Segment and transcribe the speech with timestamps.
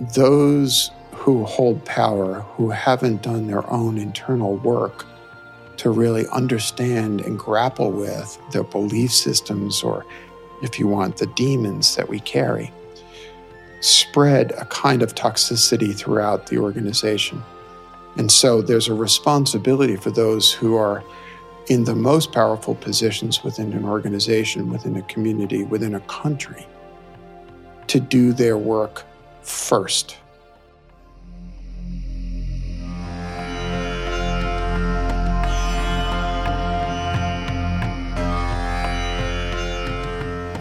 [0.00, 5.04] those who hold power, who haven't done their own internal work
[5.76, 10.04] to really understand and grapple with their belief systems, or
[10.62, 12.72] if you want, the demons that we carry,
[13.80, 17.42] spread a kind of toxicity throughout the organization.
[18.16, 21.04] And so there's a responsibility for those who are
[21.68, 26.66] in the most powerful positions within an organization, within a community, within a country,
[27.86, 29.04] to do their work
[29.42, 30.16] first.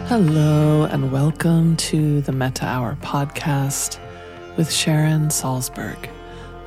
[0.10, 4.00] Hello, and welcome to the Metta Hour podcast
[4.58, 6.10] with Sharon Salzberg.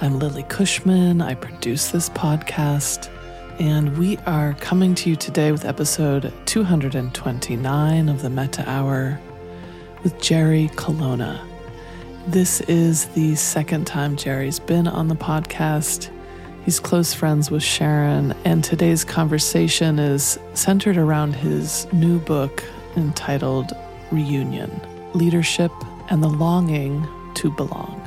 [0.01, 1.21] I'm Lily Cushman.
[1.21, 3.11] I produce this podcast,
[3.59, 9.21] and we are coming to you today with episode 229 of the Metta Hour
[10.05, 11.52] with Jerry Colonna.
[12.29, 16.09] This is the second time Jerry's been on the podcast.
[16.65, 22.63] He's close friends with Sharon, and today's conversation is centered around his new book,
[22.97, 23.73] entitled
[24.13, 24.71] Reunion
[25.15, 25.73] Leadership
[26.11, 28.01] and the Longing to Belong.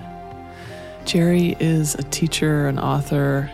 [1.04, 3.52] Jerry is a teacher and author.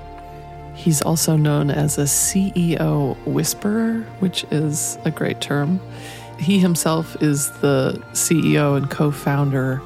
[0.76, 5.82] He's also known as a CEO whisperer, which is a great term.
[6.38, 9.82] He himself is the CEO and co founder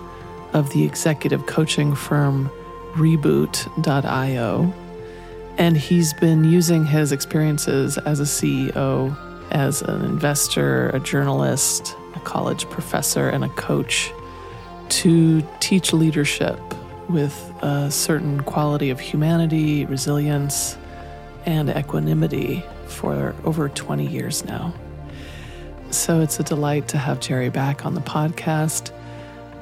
[0.55, 2.49] of the executive coaching firm
[2.93, 4.73] Reboot.io.
[5.57, 9.15] And he's been using his experiences as a CEO
[9.51, 14.11] as an investor, a journalist, a college professor, and a coach
[14.89, 16.59] to teach leadership
[17.09, 20.77] with a certain quality of humanity, resilience,
[21.45, 24.73] and equanimity for over 20 years now.
[25.91, 28.91] So it's a delight to have Jerry back on the podcast.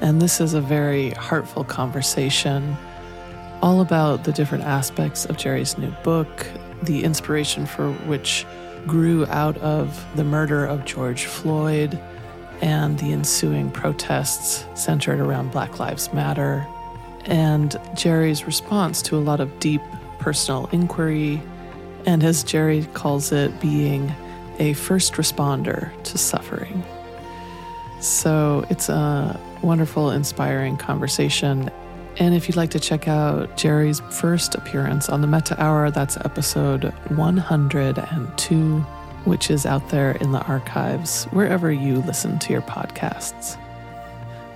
[0.01, 2.75] And this is a very heartful conversation
[3.61, 6.47] all about the different aspects of Jerry's new book,
[6.81, 8.45] the inspiration for which
[8.85, 11.97] grew out of the murder of George Floyd
[12.61, 16.67] and the ensuing protests centered around Black Lives Matter,
[17.25, 19.81] and Jerry's response to a lot of deep
[20.19, 21.41] personal inquiry,
[22.05, 24.13] and as Jerry calls it, being
[24.59, 26.83] a first responder to suffering.
[28.01, 31.71] So it's a wonderful, inspiring conversation.
[32.17, 36.17] And if you'd like to check out Jerry's first appearance on the Metta Hour, that's
[36.17, 38.79] episode 102,
[39.25, 43.57] which is out there in the archives wherever you listen to your podcasts.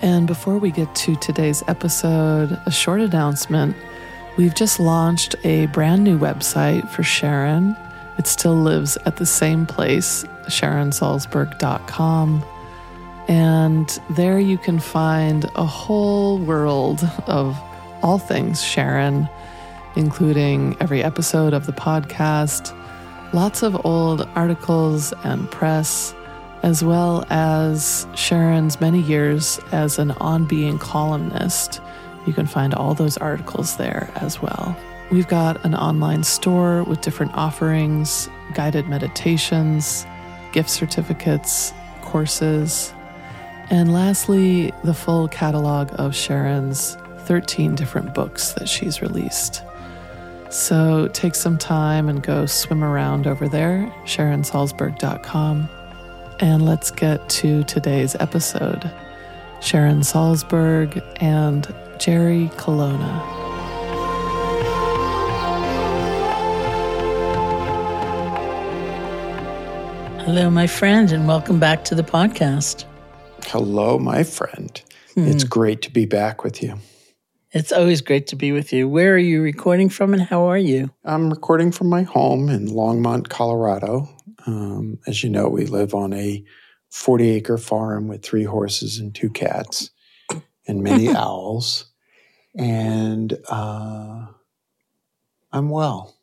[0.02, 3.76] And before we get to today's episode, a short announcement.
[4.38, 7.76] We've just launched a brand new website for Sharon.
[8.20, 12.46] It still lives at the same place, sharonsalzberg.com.
[13.28, 17.58] And there you can find a whole world of
[18.02, 19.28] all things Sharon,
[19.96, 22.74] including every episode of the podcast,
[23.34, 26.14] lots of old articles and press,
[26.64, 31.82] as well as Sharon's many years as an on being columnist.
[32.26, 34.78] You can find all those articles there as well.
[35.12, 40.06] We've got an online store with different offerings, guided meditations,
[40.52, 42.94] gift certificates, courses,
[43.70, 49.64] and lastly, the full catalog of Sharon's 13 different books that she's released.
[50.50, 55.70] So take some time and go swim around over there, SharonSalzberg.com.
[56.40, 58.90] And let's get to today's episode
[59.60, 63.38] Sharon Salzberg and Jerry Colonna.
[70.24, 72.86] Hello, my friend, and welcome back to the podcast.
[73.48, 74.82] Hello, my friend.
[75.16, 75.26] Hmm.
[75.26, 76.80] It's great to be back with you.
[77.54, 78.90] It's always great to be with you.
[78.90, 80.92] Where are you recording from and how are you?
[81.06, 84.10] I'm recording from my home in Longmont, Colorado.
[84.46, 86.44] Um, as you know, we live on a
[86.92, 89.92] 40 acre farm with three horses and two cats
[90.68, 91.86] and many owls.
[92.54, 94.26] And uh,
[95.54, 96.18] I'm well.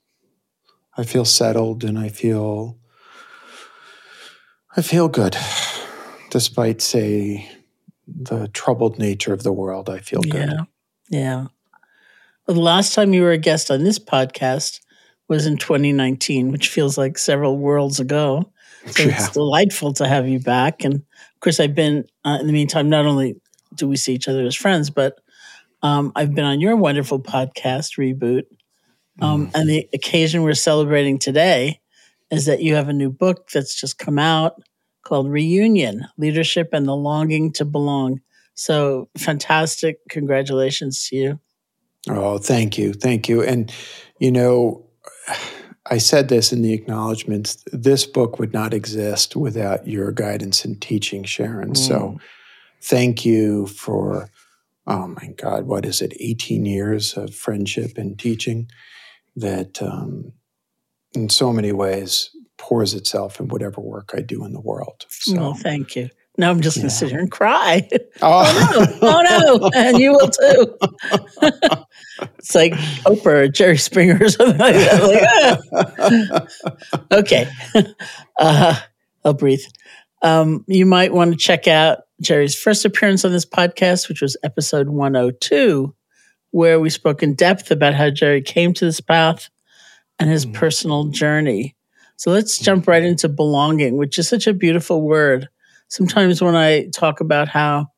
[0.95, 2.79] I feel settled and I feel
[4.77, 5.39] I feel good
[6.35, 7.49] despite, say,
[8.09, 10.51] the troubled nature of the world, I feel good.
[10.51, 10.65] Yeah.
[11.09, 11.47] Yeah.
[12.45, 14.81] Well, the last time you were a guest on this podcast
[15.29, 18.51] was in 2019, which feels like several worlds ago.
[18.87, 19.15] So yeah.
[19.15, 20.85] it's delightful to have you back.
[20.85, 23.41] And of course, I've been, uh, in the meantime, not only
[23.77, 25.21] do we see each other as friends, but
[25.85, 28.47] um, I've been on your wonderful podcast, Reboot.
[29.21, 29.51] Um, mm.
[29.55, 31.81] And the occasion we're celebrating today
[32.33, 34.61] is that you have a new book that's just come out
[35.05, 38.21] called Reunion Leadership and the Longing to Belong.
[38.55, 39.99] So fantastic.
[40.09, 41.41] Congratulations to you.
[42.09, 42.93] Oh, thank you.
[42.93, 43.43] Thank you.
[43.43, 43.73] And,
[44.19, 44.87] you know,
[45.91, 50.81] I said this in the acknowledgments this book would not exist without your guidance and
[50.81, 51.73] teaching, Sharon.
[51.73, 51.77] Mm.
[51.77, 52.19] So
[52.83, 54.31] thank you for,
[54.87, 58.71] oh my God, what is it, 18 years of friendship and teaching
[59.37, 60.33] that um,
[61.13, 65.07] in so many ways pours itself in whatever work I do in the world.
[65.09, 66.11] So, oh, thank you.
[66.37, 67.89] Now I'm just going to sit here and cry.
[68.23, 69.59] Oh, oh no!
[69.59, 69.71] Oh no!
[69.75, 70.79] And you will too.
[72.39, 72.73] it's like
[73.05, 75.61] Oprah, or Jerry Springer, or something like that.
[75.73, 76.49] Like,
[76.93, 77.19] ah.
[77.19, 77.49] okay,
[78.39, 78.81] uh,
[79.25, 79.65] I'll breathe.
[80.23, 84.37] Um, you might want to check out Jerry's first appearance on this podcast, which was
[84.45, 85.95] episode 102,
[86.53, 89.51] where we spoke in depth about how Jerry came to this path
[90.19, 90.55] and his mm.
[90.55, 91.74] personal journey.
[92.17, 95.49] So let's jump right into belonging, which is such a beautiful word
[95.95, 97.89] sometimes when I talk about how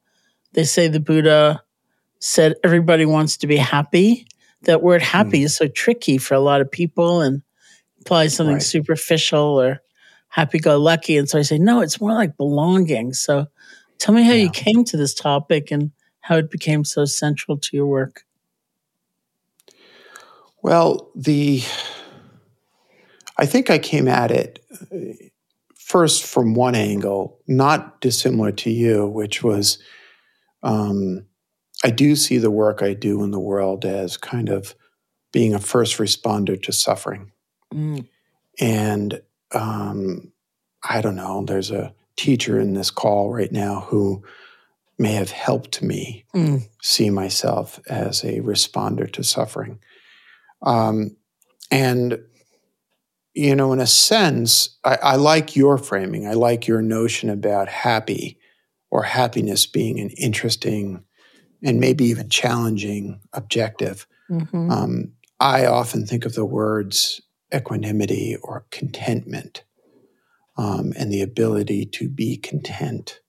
[0.53, 1.63] they say the Buddha
[2.19, 4.27] said everybody wants to be happy,
[4.63, 5.45] that word happy mm.
[5.45, 7.43] is so tricky for a lot of people and
[7.99, 8.63] implies something right.
[8.63, 9.81] superficial or
[10.29, 11.17] happy go lucky.
[11.17, 13.12] And so I say, no, it's more like belonging.
[13.15, 13.47] So
[13.99, 14.45] tell me how yeah.
[14.45, 15.91] you came to this topic and
[16.21, 18.25] how it became so central to your work.
[20.62, 21.62] Well, the
[23.38, 24.65] I think I came at it
[25.77, 29.79] first from one angle, not dissimilar to you, which was
[30.62, 31.27] um,
[31.85, 34.75] I do see the work I do in the world as kind of
[35.33, 37.31] being a first responder to suffering.
[37.73, 38.09] Mm.
[38.59, 39.23] And
[39.53, 40.33] um,
[40.88, 44.25] I don't know, there's a teacher in this call right now who
[44.99, 46.67] may have helped me mm.
[46.83, 49.79] see myself as a responder to suffering.
[50.62, 51.17] Um,
[51.71, 52.19] and
[53.37, 56.27] you know, in a sense, I, I, like your framing.
[56.27, 58.38] I like your notion about happy
[58.91, 61.05] or happiness being an interesting
[61.62, 64.06] and maybe even challenging objective.
[64.31, 64.71] Mm-hmm.
[64.71, 67.21] Um, I often think of the words
[67.55, 69.65] equanimity or contentment
[70.56, 73.21] um, and the ability to be content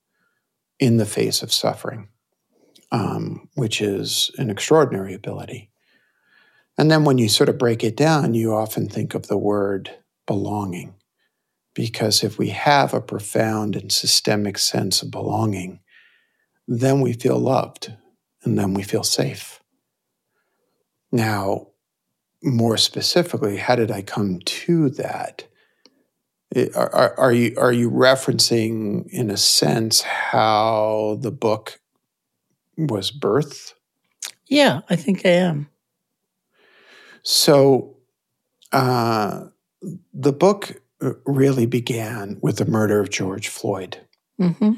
[0.80, 2.08] in the face of suffering,
[2.92, 5.70] um, which is an extraordinary ability.
[6.78, 9.97] And then when you sort of break it down, you often think of the word
[10.28, 10.94] belonging.
[11.74, 15.80] Because if we have a profound and systemic sense of belonging,
[16.68, 17.94] then we feel loved
[18.44, 19.60] and then we feel safe.
[21.10, 21.68] Now,
[22.42, 25.48] more specifically, how did I come to that?
[26.74, 31.80] Are, are, are, you are you referencing, in a sense, how the book
[32.76, 33.74] was birthed?
[34.46, 35.68] Yeah, I think I am.
[37.22, 37.96] So,
[38.72, 39.48] uh,
[40.12, 43.98] the book uh, really began with the murder of George Floyd.
[44.40, 44.72] Mm-hmm.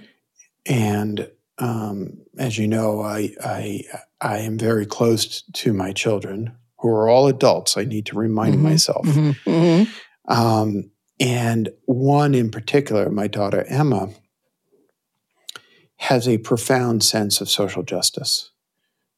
[0.66, 3.84] And um, as you know, I, I,
[4.20, 7.76] I am very close to my children, who are all adults.
[7.76, 8.64] I need to remind mm-hmm.
[8.64, 9.06] myself.
[9.06, 9.50] Mm-hmm.
[9.50, 10.32] mm-hmm.
[10.32, 14.08] Um, and one in particular, my daughter Emma,
[15.96, 18.50] has a profound sense of social justice.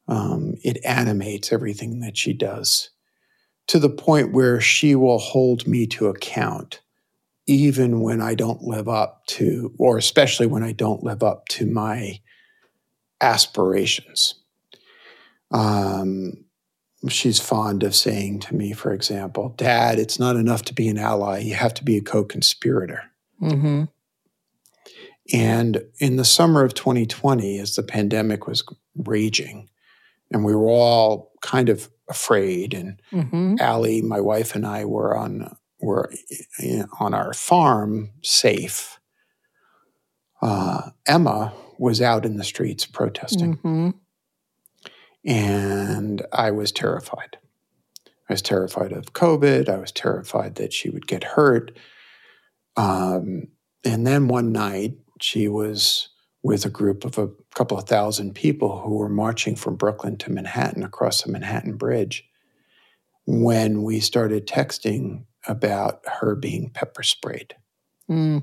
[0.08, 2.90] Um, it animates everything that she does
[3.72, 6.82] to the point where she will hold me to account,
[7.46, 11.64] even when I don't live up to, or especially when I don't live up to
[11.64, 12.20] my
[13.22, 14.34] aspirations.
[15.52, 16.44] Um,
[17.08, 20.98] she's fond of saying to me, for example, Dad, it's not enough to be an
[20.98, 23.04] ally, you have to be a co conspirator.
[23.40, 23.84] Mm-hmm.
[25.32, 28.62] And in the summer of 2020, as the pandemic was
[28.96, 29.70] raging,
[30.30, 32.72] and we were all kind of afraid.
[32.72, 33.56] And mm-hmm.
[33.60, 36.12] Allie, my wife, and I were on were
[37.00, 39.00] on our farm, safe.
[40.40, 43.90] Uh, Emma was out in the streets protesting, mm-hmm.
[45.24, 47.36] and I was terrified.
[48.28, 49.68] I was terrified of COVID.
[49.68, 51.76] I was terrified that she would get hurt.
[52.76, 53.48] Um,
[53.84, 56.08] and then one night, she was
[56.42, 60.30] with a group of a couple of thousand people who were marching from Brooklyn to
[60.32, 62.28] Manhattan across the Manhattan Bridge
[63.26, 67.54] when we started texting about her being pepper sprayed.
[68.10, 68.42] Mm.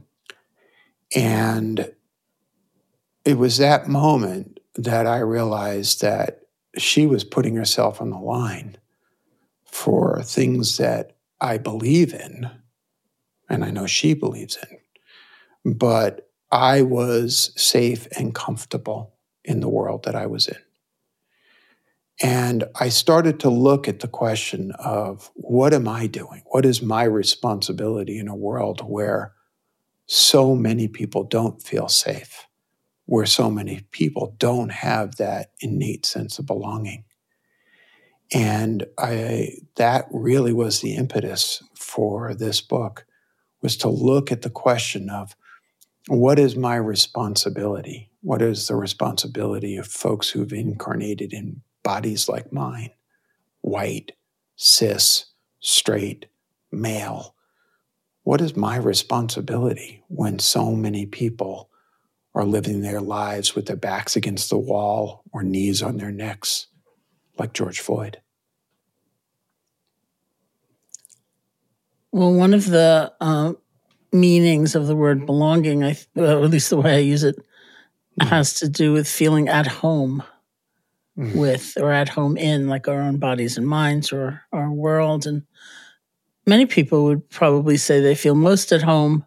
[1.15, 1.91] And
[3.25, 6.41] it was that moment that I realized that
[6.77, 8.77] she was putting herself on the line
[9.65, 12.49] for things that I believe in,
[13.49, 15.73] and I know she believes in.
[15.73, 19.13] But I was safe and comfortable
[19.43, 20.57] in the world that I was in.
[22.21, 26.43] And I started to look at the question of what am I doing?
[26.47, 29.33] What is my responsibility in a world where
[30.05, 32.47] so many people don't feel safe,
[33.05, 37.05] where so many people don't have that innate sense of belonging.
[38.33, 43.05] And I that really was the impetus for this book
[43.61, 45.35] was to look at the question of
[46.09, 48.11] what is my responsibility?
[48.21, 52.91] What is the responsibility of folks who've incarnated in bodies like mine,
[53.61, 54.13] white,
[54.55, 55.25] cis,
[55.59, 56.25] straight,
[56.71, 57.35] male?
[58.23, 61.69] What is my responsibility when so many people
[62.35, 66.67] are living their lives with their backs against the wall or knees on their necks,
[67.37, 68.21] like George Floyd.
[72.11, 73.53] Well, one of the uh,
[74.11, 77.35] meanings of the word belonging, I, well, at least the way I use it,
[78.19, 78.27] mm.
[78.27, 80.23] has to do with feeling at home
[81.17, 81.35] mm.
[81.35, 85.25] with or at home in, like our own bodies and minds or our world.
[85.25, 85.43] And
[86.45, 89.25] many people would probably say they feel most at home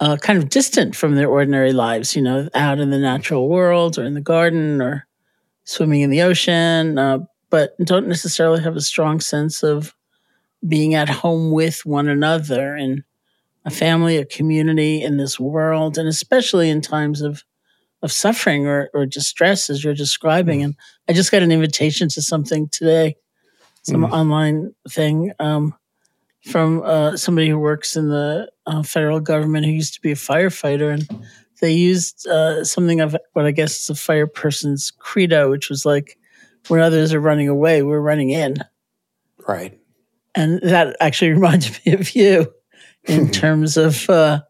[0.00, 3.98] uh, kind of distant from their ordinary lives, you know, out in the natural world
[3.98, 5.06] or in the garden or
[5.64, 7.18] swimming in the ocean, uh,
[7.50, 9.94] but don't necessarily have a strong sense of
[10.66, 13.02] being at home with one another and
[13.66, 17.44] a family, a community in this world, and especially in times of
[18.02, 20.60] of suffering or, or distress, as you're describing.
[20.60, 20.64] Mm.
[20.64, 20.76] And
[21.08, 23.16] I just got an invitation to something today,
[23.82, 24.10] some mm.
[24.10, 25.32] online thing.
[25.38, 25.74] Um,
[26.44, 30.16] from uh, somebody who works in the uh, federal government who used to be a
[30.16, 31.26] firefighter, and
[31.60, 35.84] they used uh, something of what I guess is a fire person's credo, which was
[35.84, 36.16] like,
[36.68, 38.58] when others are running away, we're running in.
[39.48, 39.76] Right.
[40.36, 42.52] And that actually reminds me of you
[43.06, 44.40] in terms of uh,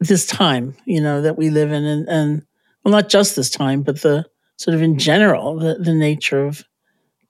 [0.00, 2.46] this time, you know, that we live in, and, and
[2.84, 6.64] well, not just this time, but the sort of in general, the, the nature of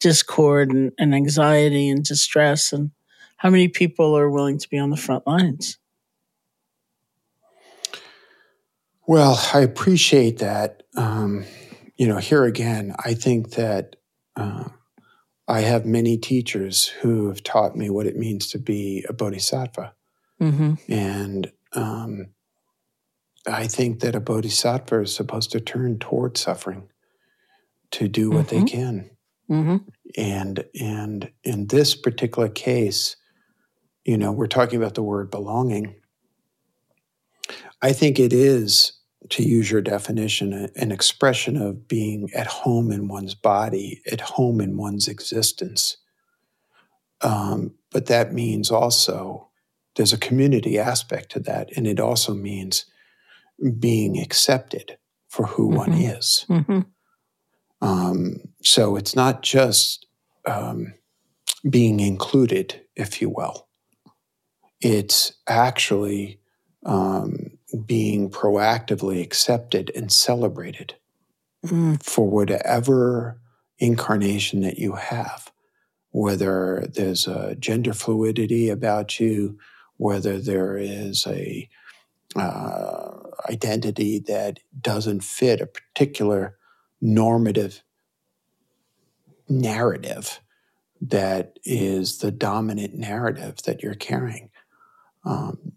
[0.01, 2.91] discord and, and anxiety and distress and
[3.39, 5.79] how many people are willing to be on the front lines?
[9.07, 10.83] Well, I appreciate that.
[10.97, 11.45] Um,
[11.97, 13.97] you know, here again, I think that
[14.35, 14.65] uh,
[15.49, 19.95] I have many teachers who have taught me what it means to be a bodhisattva.
[20.41, 20.75] Mm-hmm.
[20.93, 22.27] And um,
[23.47, 26.89] I think that a bodhisattva is supposed to turn toward suffering
[27.93, 28.65] to do what mm-hmm.
[28.65, 29.11] they can.
[29.49, 29.77] Mm-hmm.
[30.17, 33.17] And and in this particular case,
[34.05, 35.95] you know, we're talking about the word belonging.
[37.81, 38.96] I think it is,
[39.31, 44.61] to use your definition, an expression of being at home in one's body, at home
[44.61, 45.97] in one's existence.
[47.21, 49.49] Um, but that means also
[49.97, 52.85] there's a community aspect to that, and it also means
[53.79, 55.77] being accepted for who mm-hmm.
[55.77, 56.47] one is.
[56.49, 56.81] Mm-hmm.
[57.83, 60.07] Um, so it's not just
[60.47, 60.95] um,
[61.69, 63.67] being included, if you will
[64.81, 66.41] it's actually
[66.85, 70.95] um, being proactively accepted and celebrated
[71.65, 72.03] mm.
[72.03, 73.41] for whatever
[73.79, 75.53] incarnation that you have,
[76.11, 79.59] whether there's a gender fluidity about you,
[79.97, 81.69] whether there is a
[82.37, 83.11] uh,
[83.49, 86.57] identity that doesn't fit a particular
[87.01, 87.83] normative
[89.49, 90.41] narrative
[91.01, 94.51] that is the dominant narrative that you're carrying
[95.25, 95.73] um,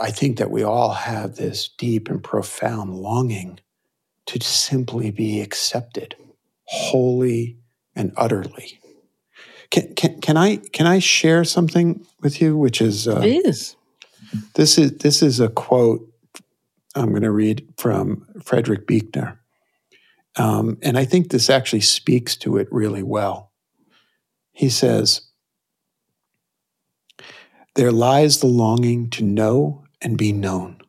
[0.00, 3.60] I think that we all have this deep and profound longing
[4.26, 6.16] to simply be accepted
[6.64, 7.56] wholly
[7.94, 8.80] and utterly.
[9.70, 13.76] Can, can, can I can I share something with you, which is uh, is
[14.54, 16.08] this is this is a quote
[16.94, 19.40] I'm going to read from Frederick Buechner,
[20.36, 23.50] um, and I think this actually speaks to it really well.
[24.52, 25.25] He says,
[27.76, 30.80] there lies the longing to know and be known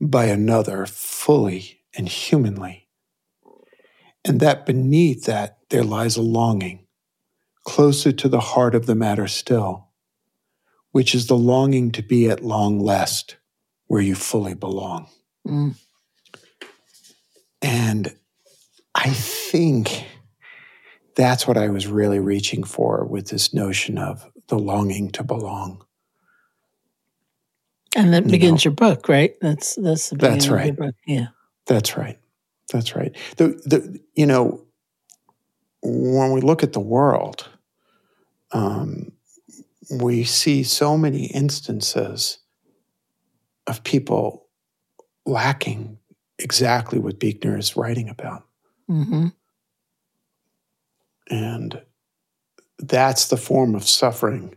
[0.00, 2.88] by another fully and humanly.
[4.24, 6.86] And that beneath that there lies a longing,
[7.64, 9.88] closer to the heart of the matter still,
[10.92, 13.36] which is the longing to be at long last
[13.86, 15.08] where you fully belong.
[15.46, 15.74] Mm.
[17.62, 18.14] And
[18.94, 20.06] I think
[21.16, 25.83] that's what I was really reaching for with this notion of the longing to belong.
[27.96, 29.34] And that begins you know, your book, right?
[29.40, 30.70] That's that's the that's right.
[30.70, 30.94] Of your book.
[31.06, 31.26] Yeah,
[31.66, 32.18] that's right.
[32.72, 33.16] That's right.
[33.36, 34.64] The the you know
[35.82, 37.48] when we look at the world,
[38.52, 39.12] um,
[39.90, 42.38] we see so many instances
[43.66, 44.46] of people
[45.26, 45.98] lacking
[46.38, 48.44] exactly what Buechner is writing about.
[48.90, 49.28] Mm-hmm.
[51.30, 51.82] And
[52.78, 54.54] that's the form of suffering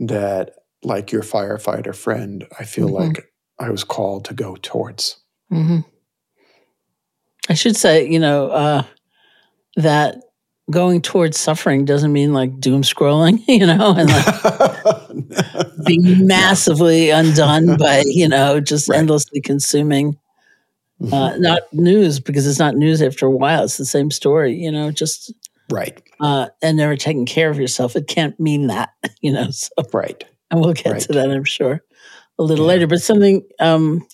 [0.00, 0.55] that
[0.86, 3.08] like your firefighter friend, I feel mm-hmm.
[3.08, 5.18] like I was called to go towards.
[5.52, 5.80] Mm-hmm.
[7.48, 8.82] I should say, you know, uh,
[9.76, 10.16] that
[10.70, 17.76] going towards suffering doesn't mean like doom scrolling, you know, and like being massively undone
[17.76, 18.98] by, you know, just right.
[18.98, 20.16] endlessly consuming
[21.02, 21.42] uh, mm-hmm.
[21.42, 23.64] not news because it's not news after a while.
[23.64, 25.32] It's the same story, you know, just
[25.70, 26.00] right.
[26.20, 27.96] Uh, and never taking care of yourself.
[27.96, 28.90] It can't mean that,
[29.20, 29.50] you know.
[29.50, 30.24] So, right.
[30.50, 31.02] And we'll get right.
[31.02, 31.82] to that, I'm sure,
[32.38, 32.68] a little yeah.
[32.68, 32.86] later.
[32.86, 34.06] But something, um,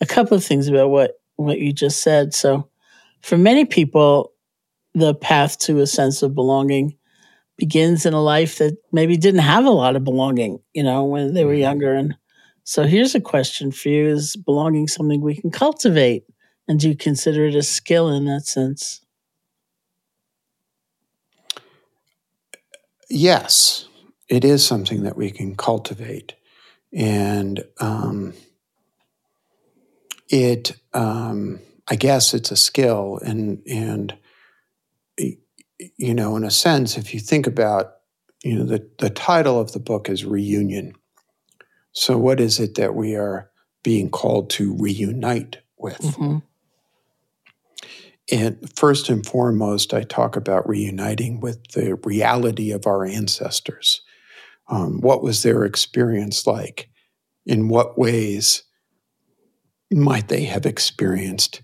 [0.00, 2.34] a couple of things about what what you just said.
[2.34, 2.68] So,
[3.20, 4.32] for many people,
[4.94, 6.96] the path to a sense of belonging
[7.58, 11.34] begins in a life that maybe didn't have a lot of belonging, you know, when
[11.34, 11.60] they were mm-hmm.
[11.60, 11.94] younger.
[11.94, 12.16] And
[12.64, 16.24] so here's a question for you Is belonging something we can cultivate?
[16.68, 19.00] And do you consider it a skill in that sense?
[23.08, 23.88] Yes,
[24.32, 26.34] it is something that we can cultivate.
[26.90, 28.32] And um,
[30.30, 33.18] it, um, I guess it's a skill.
[33.22, 34.16] And, and,
[35.18, 37.96] you know, in a sense, if you think about,
[38.42, 40.94] you know, the, the title of the book is Reunion.
[41.92, 43.50] So, what is it that we are
[43.82, 45.98] being called to reunite with?
[45.98, 46.38] Mm-hmm.
[48.32, 54.00] And first and foremost, I talk about reuniting with the reality of our ancestors.
[54.72, 56.88] Um, what was their experience like?
[57.44, 58.62] In what ways
[59.92, 61.60] might they have experienced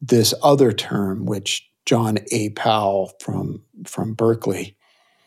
[0.00, 2.50] this other term, which John A.
[2.50, 4.76] Powell from, from Berkeley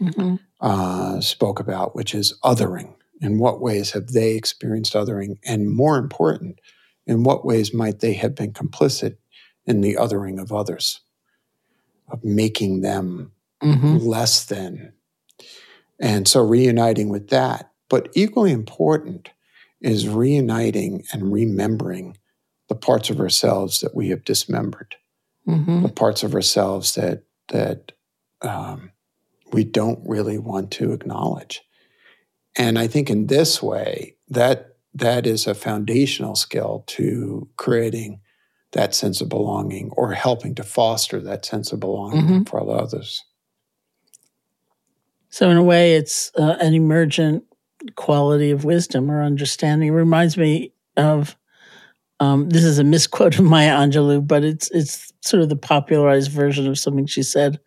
[0.02, 0.36] mm-hmm.
[0.60, 2.94] uh, spoke about, which is othering?
[3.22, 5.38] In what ways have they experienced othering?
[5.46, 6.60] And more important,
[7.08, 9.16] in what ways might they have been complicit
[9.66, 11.00] in the othering of others,
[12.10, 13.32] of making them
[13.64, 13.98] mm-hmm.
[13.98, 14.92] less than?
[16.00, 17.72] And so reuniting with that.
[17.90, 19.30] But equally important
[19.82, 22.18] is reuniting and remembering
[22.68, 24.96] the parts of ourselves that we have dismembered,
[25.48, 25.84] mm-hmm.
[25.84, 27.92] the parts of ourselves that that
[28.42, 28.92] um,
[29.52, 31.62] we don't really want to acknowledge.
[32.58, 38.22] And I think in this way, that that is a foundational skill to creating
[38.72, 42.44] that sense of belonging or helping to foster that sense of belonging mm-hmm.
[42.44, 43.24] for others.
[45.36, 47.44] So, in a way, it's uh, an emergent
[47.96, 49.90] quality of wisdom or understanding.
[49.90, 51.36] It reminds me of
[52.22, 56.32] um, this is a misquote of Maya Angelou, but it's it's sort of the popularized
[56.32, 57.60] version of something she said,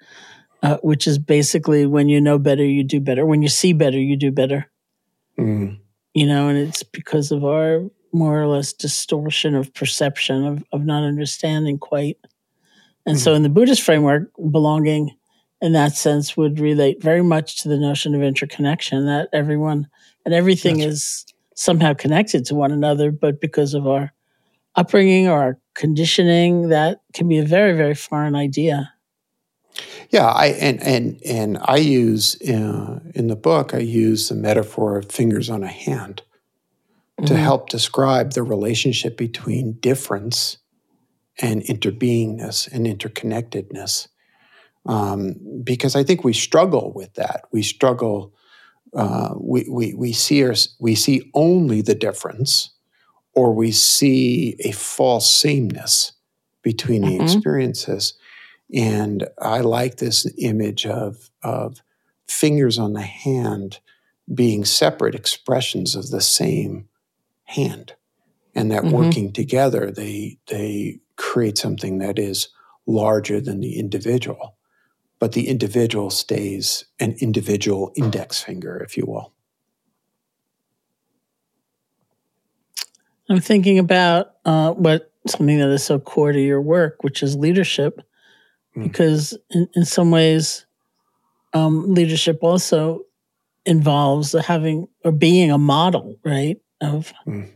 [0.62, 3.26] uh, which is basically when you know better, you do better.
[3.26, 4.70] When you see better, you do better.
[5.38, 5.78] Mm.
[6.14, 7.82] You know, and it's because of our
[8.14, 12.16] more or less distortion of perception, of, of not understanding quite.
[13.04, 13.20] And mm.
[13.20, 15.17] so, in the Buddhist framework, belonging
[15.60, 19.88] in that sense would relate very much to the notion of interconnection that everyone
[20.24, 24.12] and everything That's is somehow connected to one another, but because of our
[24.76, 28.92] upbringing or our conditioning, that can be a very, very foreign idea.
[30.10, 34.98] Yeah, I and and and I use uh, in the book I use the metaphor
[34.98, 36.22] of fingers on a hand
[37.18, 37.26] mm-hmm.
[37.26, 40.58] to help describe the relationship between difference
[41.40, 44.08] and interbeingness and interconnectedness.
[44.86, 47.42] Um, because I think we struggle with that.
[47.52, 48.34] We struggle.
[48.94, 52.70] Uh, we, we we see our, we see only the difference,
[53.34, 56.12] or we see a false sameness
[56.62, 57.18] between mm-hmm.
[57.18, 58.14] the experiences.
[58.74, 61.82] And I like this image of, of
[62.26, 63.80] fingers on the hand
[64.34, 66.88] being separate expressions of the same
[67.44, 67.94] hand.
[68.54, 68.94] And that mm-hmm.
[68.94, 72.48] working together, they, they create something that is
[72.86, 74.57] larger than the individual.
[75.18, 79.32] But the individual stays an individual index finger, if you will.
[83.28, 87.36] I'm thinking about uh, what something that is so core to your work, which is
[87.36, 88.00] leadership
[88.76, 88.84] mm.
[88.84, 90.64] because in, in some ways,
[91.52, 93.02] um, leadership also
[93.66, 97.50] involves having or being a model, right, of mm.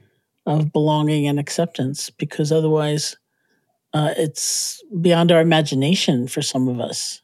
[0.46, 2.10] of belonging and acceptance.
[2.10, 3.16] Because otherwise,
[3.94, 7.21] uh, it's beyond our imagination for some of us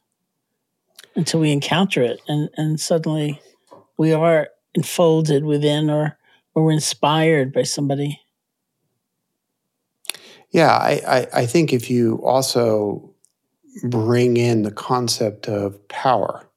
[1.19, 3.41] until we encounter it, and and suddenly
[3.97, 6.17] we are enfolded within or
[6.55, 8.21] or we're inspired by somebody.
[10.51, 13.13] Yeah, I, I, I think if you also
[13.83, 16.49] bring in the concept of power,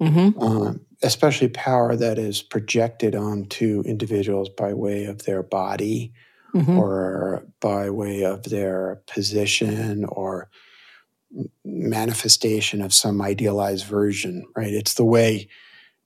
[0.00, 0.38] mm-hmm.
[0.40, 6.14] um, especially power that is projected onto individuals by way of their body
[6.54, 6.78] mm-hmm.
[6.78, 10.48] or by way of their position or
[11.64, 14.72] manifestation of some idealized version, right?
[14.72, 15.48] It's the way,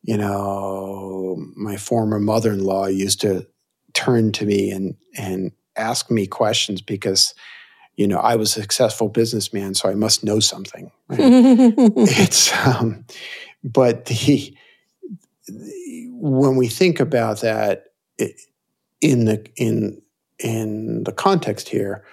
[0.03, 3.47] you know, my former mother in law used to
[3.95, 7.35] turn to me and, and ask me questions because
[7.97, 10.91] you know I was a successful businessman, so I must know something.
[11.09, 11.19] Right?
[11.21, 13.05] it's um,
[13.65, 14.57] but the,
[15.47, 17.87] the, when we think about that
[18.19, 18.41] it,
[19.01, 20.03] in the in
[20.39, 22.05] in the context here,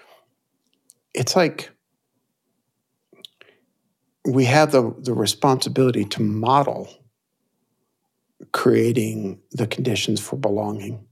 [1.14, 1.70] it's like
[4.28, 6.90] we have the, the responsibility to model
[8.52, 11.06] creating the conditions for belonging,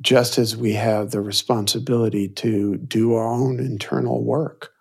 [0.00, 4.72] just as we have the responsibility to do our own internal work,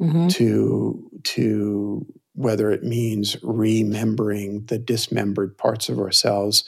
[0.00, 0.28] mm-hmm.
[0.28, 6.64] to, to whether it means remembering the dismembered parts of ourselves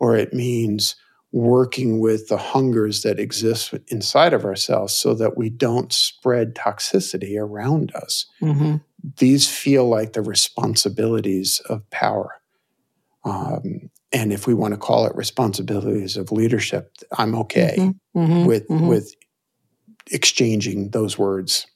[0.00, 0.96] or it means
[1.30, 7.36] working with the hungers that exist inside of ourselves so that we don't spread toxicity
[7.36, 8.26] around us.
[8.40, 8.76] Mm-hmm.
[9.18, 12.40] These feel like the responsibilities of power.
[13.24, 18.18] Um, and if we want to call it responsibilities of leadership, I'm okay mm-hmm.
[18.18, 18.44] Mm-hmm.
[18.46, 18.86] with mm-hmm.
[18.86, 19.14] with
[20.10, 21.66] exchanging those words.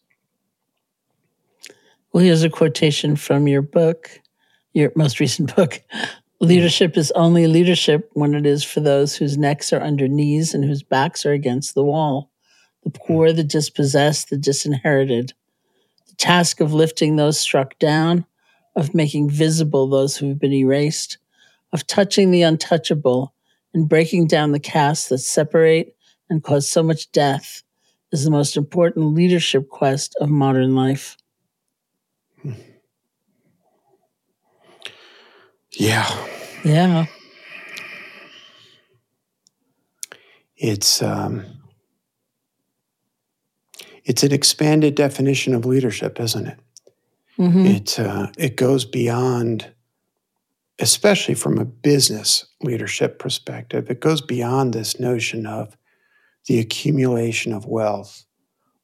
[2.12, 4.10] Well, here's a quotation from your book,
[4.72, 5.82] your most recent book.
[6.40, 10.64] Leadership is only leadership when it is for those whose necks are under knees and
[10.64, 12.30] whose backs are against the wall,
[12.84, 15.32] the poor, the dispossessed, the disinherited.
[16.18, 18.26] Task of lifting those struck down,
[18.76, 21.18] of making visible those who've been erased,
[21.72, 23.34] of touching the untouchable
[23.74, 25.96] and breaking down the castes that separate
[26.30, 27.62] and cause so much death
[28.12, 31.16] is the most important leadership quest of modern life.
[35.72, 36.26] Yeah.
[36.64, 37.06] Yeah.
[40.56, 41.44] It's um,
[44.08, 46.58] it's an expanded definition of leadership, isn't it?
[47.38, 47.66] Mm-hmm.
[47.66, 49.70] It uh, it goes beyond,
[50.80, 53.90] especially from a business leadership perspective.
[53.90, 55.76] It goes beyond this notion of
[56.46, 58.24] the accumulation of wealth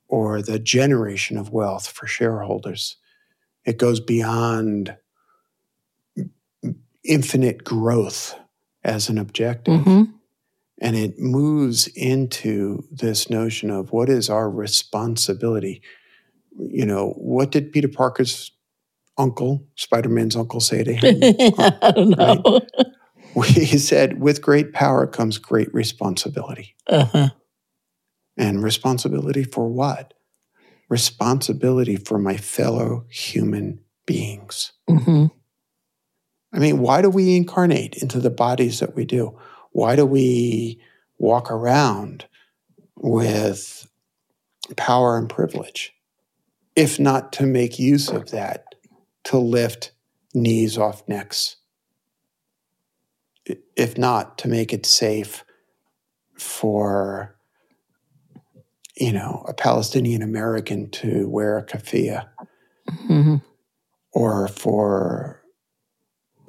[0.08, 2.96] or the generation of wealth for shareholders.
[3.64, 4.94] It goes beyond
[7.02, 8.38] infinite growth
[8.84, 9.80] as an objective.
[9.80, 10.13] Mm-hmm.
[10.84, 15.80] And it moves into this notion of what is our responsibility?
[16.58, 18.52] You know, what did Peter Parker's
[19.16, 21.20] uncle, Spider Man's uncle, say to him?
[21.58, 22.60] I don't know.
[23.34, 23.48] Right?
[23.48, 26.76] He said, with great power comes great responsibility.
[26.86, 27.30] Uh-huh.
[28.36, 30.12] And responsibility for what?
[30.90, 34.72] Responsibility for my fellow human beings.
[34.90, 35.26] Mm-hmm.
[36.52, 39.38] I mean, why do we incarnate into the bodies that we do?
[39.74, 40.80] Why do we
[41.18, 42.26] walk around
[42.94, 43.88] with
[44.76, 45.92] power and privilege?
[46.76, 48.76] If not to make use of that,
[49.24, 49.90] to lift
[50.32, 51.56] knees off necks.
[53.76, 55.44] If not to make it safe
[56.38, 57.36] for,
[58.96, 62.24] you know, a Palestinian American to wear a keffiyeh.
[63.08, 63.36] Mm-hmm.
[64.12, 65.42] Or for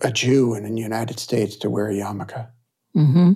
[0.03, 2.49] a Jew in the United States to wear a yarmulke?
[2.95, 3.33] Mm-hmm.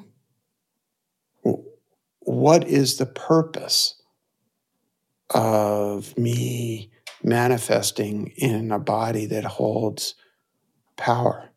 [2.21, 4.01] What is the purpose
[5.31, 6.91] of me
[7.23, 10.15] manifesting in a body that holds
[10.95, 11.49] power,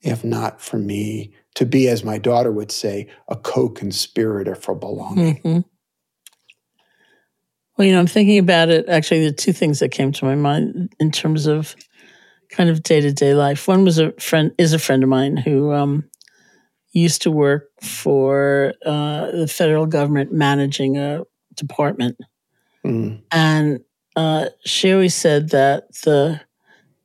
[0.00, 4.74] if not for me to be, as my daughter would say, a co conspirator for
[4.74, 5.36] belonging?
[5.36, 5.60] Mm-hmm.
[7.76, 8.88] Well, you know, I'm thinking about it.
[8.88, 11.76] Actually, the two things that came to my mind in terms of
[12.50, 13.68] kind of day to day life.
[13.68, 16.08] One was a friend, is a friend of mine who um,
[16.96, 22.18] used to work for uh, the federal government managing a department.
[22.84, 23.22] Mm.
[23.30, 23.80] And
[24.16, 26.40] uh, she always said that the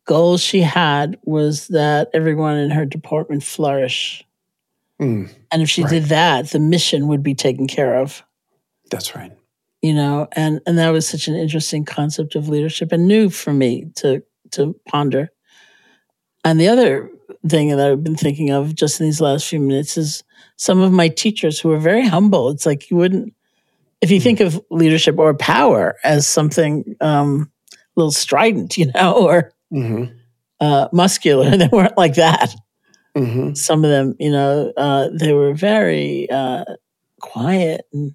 [0.06, 4.24] goal she had was that everyone in her department flourish.
[5.02, 5.30] Mm.
[5.52, 5.90] And if she right.
[5.90, 8.24] did that, the mission would be taken care of.
[8.90, 9.34] That's right.
[9.82, 13.52] You know, and and that was such an interesting concept of leadership and new for
[13.52, 15.32] me to to ponder.
[16.46, 17.10] And the other
[17.48, 20.24] thing that I've been thinking of just in these last few minutes is
[20.58, 22.50] some of my teachers who are very humble.
[22.50, 23.34] It's like you wouldn't,
[24.02, 29.14] if you think of leadership or power as something um, a little strident, you know,
[29.14, 30.14] or mm-hmm.
[30.60, 32.54] uh, muscular, they weren't like that.
[33.16, 33.56] Mm-hmm.
[33.56, 36.64] Some of them, you know, uh, they were very uh,
[37.20, 38.14] quiet and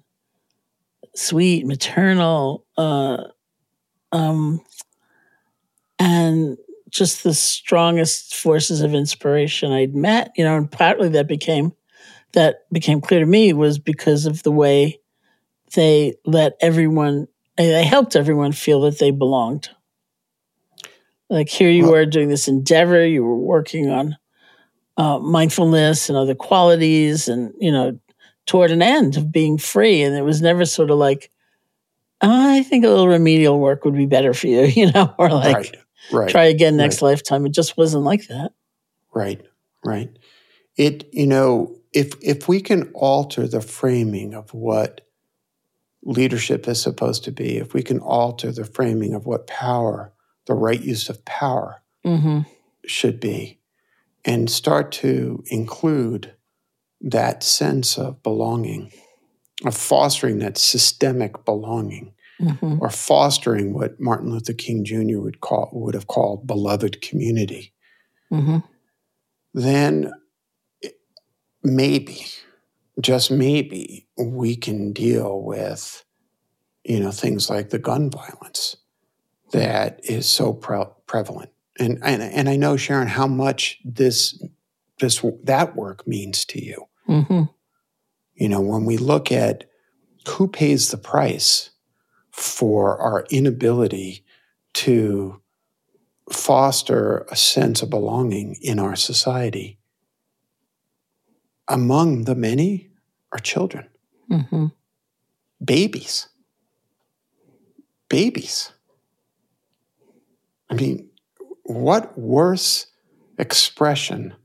[1.15, 3.25] sweet, maternal, uh,
[4.11, 4.61] um,
[5.99, 6.57] and
[6.89, 11.73] just the strongest forces of inspiration I'd met, you know, and partly that became
[12.33, 14.99] that became clear to me was because of the way
[15.73, 19.69] they let everyone they helped everyone feel that they belonged.
[21.29, 24.17] Like here you well, were doing this endeavor, you were working on
[24.97, 27.99] uh, mindfulness and other qualities, and you know,
[28.45, 30.01] toward an end of being free.
[30.01, 31.31] And it was never sort of like,
[32.21, 35.55] I think a little remedial work would be better for you, you know, or like
[35.55, 35.75] right,
[36.11, 37.09] right, try again next right.
[37.09, 37.45] lifetime.
[37.45, 38.51] It just wasn't like that.
[39.13, 39.41] Right,
[39.85, 40.09] right.
[40.75, 45.01] It, you know, if if we can alter the framing of what
[46.03, 50.13] leadership is supposed to be, if we can alter the framing of what power,
[50.45, 52.41] the right use of power mm-hmm.
[52.85, 53.59] should be,
[54.23, 56.33] and start to include
[57.01, 58.91] that sense of belonging,
[59.65, 62.77] of fostering that systemic belonging, mm-hmm.
[62.81, 65.19] or fostering what Martin Luther King Jr.
[65.19, 67.73] would call would have called beloved community,
[68.31, 68.57] mm-hmm.
[69.53, 70.11] then
[71.63, 72.25] maybe,
[72.99, 76.03] just maybe, we can deal with,
[76.83, 78.77] you know, things like the gun violence
[79.51, 81.51] that is so pre- prevalent.
[81.79, 84.41] And, and and I know Sharon how much this
[84.99, 86.87] this that work means to you.
[87.07, 87.43] Mm-hmm.
[88.35, 89.69] You know, when we look at
[90.27, 91.69] who pays the price
[92.37, 94.23] for our inability
[94.73, 95.41] to
[96.31, 99.79] foster a sense of belonging in our society,
[101.67, 102.89] among the many
[103.31, 103.87] are children,
[104.29, 104.67] mm-hmm.
[105.63, 106.29] babies.
[108.07, 108.71] Babies.
[110.69, 111.09] I mean,
[111.63, 112.87] what worse
[113.37, 114.35] expression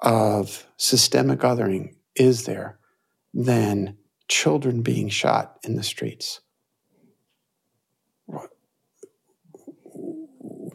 [0.00, 2.78] of systemic othering is there
[3.34, 6.40] than children being shot in the streets?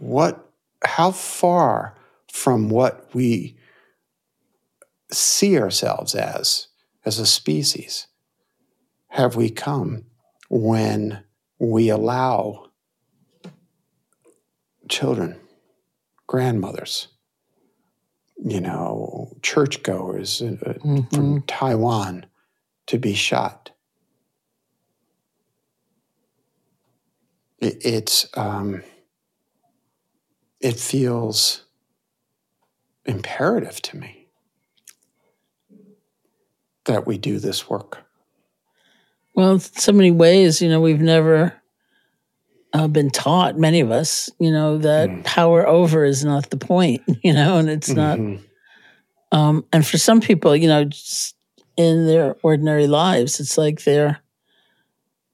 [0.04, 0.50] What
[0.84, 1.96] how far
[2.32, 3.58] from what we
[5.12, 6.68] see ourselves as,
[7.06, 8.08] as a species,
[9.08, 10.04] have we come
[10.50, 11.24] when
[11.60, 12.70] we allow
[14.90, 15.40] children,
[16.28, 17.08] grandmothers,
[18.44, 21.16] you know, churchgoers uh, mm-hmm.
[21.16, 22.26] from Taiwan
[22.88, 23.72] to be shot.
[27.62, 28.84] It's um,
[30.64, 31.66] it feels
[33.06, 34.28] imperative to me
[36.86, 38.04] that we do this work.
[39.36, 41.54] Well, in so many ways, you know, we've never
[42.72, 45.24] uh, been taught, many of us, you know, that mm.
[45.26, 48.34] power over is not the point, you know, and it's mm-hmm.
[48.34, 48.42] not.
[49.38, 50.90] Um, and for some people, you know,
[51.76, 54.20] in their ordinary lives, it's like their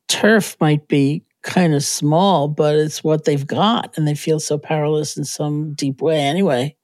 [0.08, 4.58] turf might be kind of small, but it's what they've got, and they feel so
[4.58, 6.76] powerless in some deep way anyway.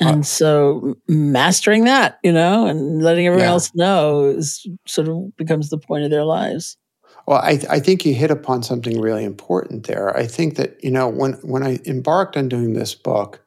[0.00, 3.52] And uh, so mastering that, you know, and letting everyone yeah.
[3.52, 6.76] else know is sort of becomes the point of their lives.
[7.26, 10.16] Well, I, I think you hit upon something really important there.
[10.16, 13.42] I think that, you know, when, when I embarked on doing this book,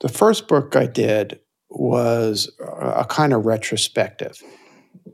[0.00, 1.38] the first book I did
[1.68, 4.42] was a, a kind of retrospective.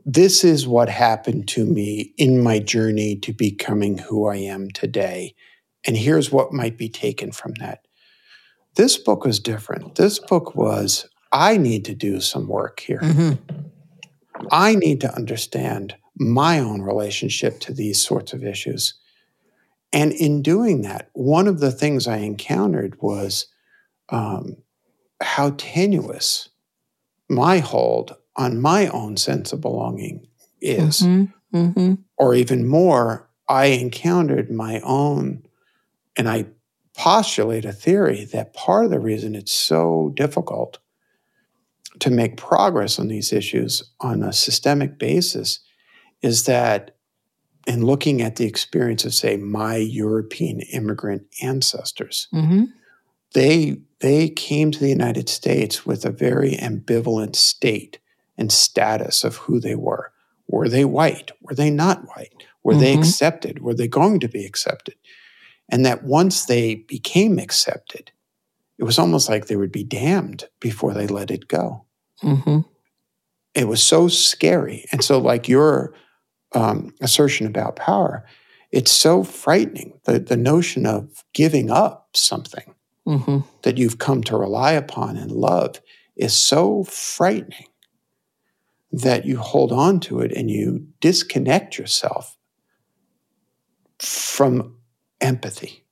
[0.05, 5.35] This is what happened to me in my journey to becoming who I am today.
[5.85, 7.85] And here's what might be taken from that.
[8.75, 9.95] This book was different.
[9.95, 12.99] This book was, I need to do some work here.
[12.99, 13.67] Mm-hmm.
[14.51, 18.95] I need to understand my own relationship to these sorts of issues.
[19.91, 23.47] And in doing that, one of the things I encountered was
[24.09, 24.57] um,
[25.21, 26.49] how tenuous
[27.29, 30.27] my hold on my own sense of belonging
[30.61, 31.01] is.
[31.01, 31.57] Mm-hmm.
[31.57, 31.93] Mm-hmm.
[32.17, 35.43] Or even more, I encountered my own,
[36.17, 36.47] and I
[36.95, 40.79] postulate a theory that part of the reason it's so difficult
[41.99, 45.59] to make progress on these issues on a systemic basis
[46.21, 46.95] is that
[47.65, 52.65] in looking at the experience of say my european immigrant ancestors mm-hmm.
[53.33, 57.99] they they came to the united states with a very ambivalent state
[58.43, 60.11] and status of who they were
[60.47, 62.81] were they white were they not white were mm-hmm.
[62.81, 64.95] they accepted were they going to be accepted
[65.69, 68.11] and that once they became accepted,
[68.77, 71.85] it was almost like they would be damned before they let it go.
[72.21, 72.59] Mm-hmm.
[73.53, 74.85] It was so scary.
[74.91, 75.93] And so, like your
[76.53, 78.25] um, assertion about power,
[78.71, 79.99] it's so frightening.
[80.05, 82.73] The, the notion of giving up something
[83.07, 83.39] mm-hmm.
[83.61, 85.81] that you've come to rely upon and love
[86.15, 87.67] is so frightening
[88.93, 92.37] that you hold on to it and you disconnect yourself
[93.97, 94.77] from
[95.19, 95.83] empathy,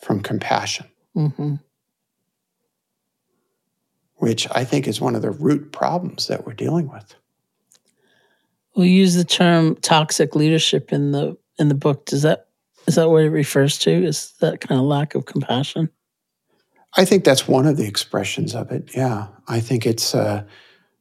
[0.00, 1.56] from compassion, mm-hmm.
[4.14, 7.16] which I think is one of the root problems that we're dealing with.
[8.76, 12.06] We use the term toxic leadership in the in the book.
[12.06, 12.46] Does that
[12.86, 13.90] is that what it refers to?
[13.90, 15.90] Is that kind of lack of compassion?
[16.96, 18.94] I think that's one of the expressions of it.
[18.94, 20.44] Yeah, I think it's uh,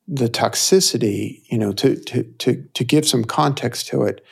[0.07, 4.23] the toxicity, you know, to, to, to, to give some context to it,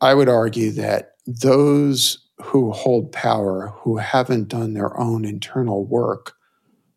[0.00, 6.34] I would argue that those who hold power, who haven't done their own internal work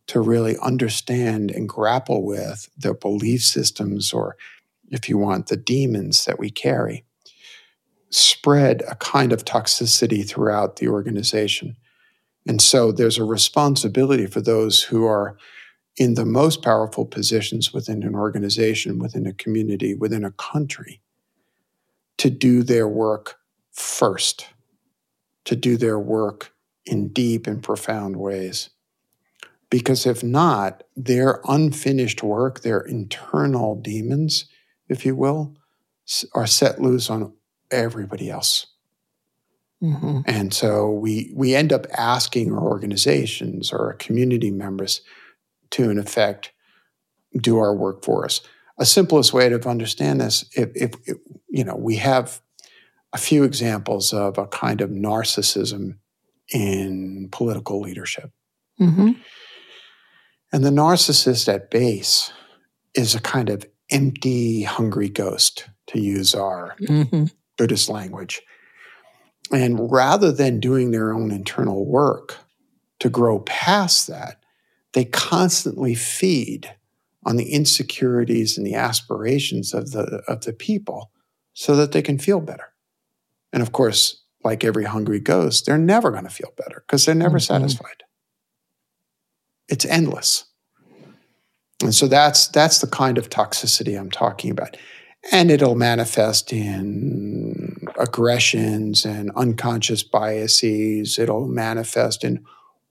[0.07, 4.37] to really understand and grapple with their belief systems, or
[4.91, 7.05] if you want, the demons that we carry,
[8.09, 11.75] spread a kind of toxicity throughout the organization.
[12.47, 15.37] And so there's a responsibility for those who are
[15.97, 21.01] in the most powerful positions within an organization, within a community, within a country,
[22.17, 23.37] to do their work
[23.71, 24.47] first,
[25.45, 26.53] to do their work
[26.85, 28.69] in deep and profound ways.
[29.69, 34.45] Because if not, their unfinished work, their internal demons,
[34.87, 35.55] if you will,
[36.33, 37.33] are set loose on
[37.71, 38.67] everybody else.
[39.81, 40.21] Mm-hmm.
[40.25, 45.01] And so we we end up asking our organizations or our community members
[45.75, 46.51] to, in effect,
[47.37, 48.41] do our work for us.
[48.77, 51.17] A simplest way to understand this, if, if, if
[51.49, 52.41] you know, we have
[53.13, 55.97] a few examples of a kind of narcissism
[56.51, 58.31] in political leadership.
[58.79, 59.11] Mm-hmm.
[60.51, 62.31] And the narcissist at base
[62.93, 67.25] is a kind of empty, hungry ghost, to use our mm-hmm.
[67.57, 68.41] Buddhist language.
[69.51, 72.37] And rather than doing their own internal work
[72.99, 74.44] to grow past that,
[74.95, 76.73] they constantly feed
[77.25, 81.11] on the insecurities and the aspirations of the, of the people
[81.53, 82.71] so that they can feel better.
[83.51, 87.13] And of course, like every hungry ghost, they're never going to feel better because they're
[87.13, 87.53] never mm-hmm.
[87.53, 88.03] satisfied.
[89.67, 90.45] It's endless.
[91.83, 94.77] And so that's that's the kind of toxicity I'm talking about.
[95.31, 101.19] And it'll manifest in aggressions and unconscious biases.
[101.19, 102.45] It'll manifest in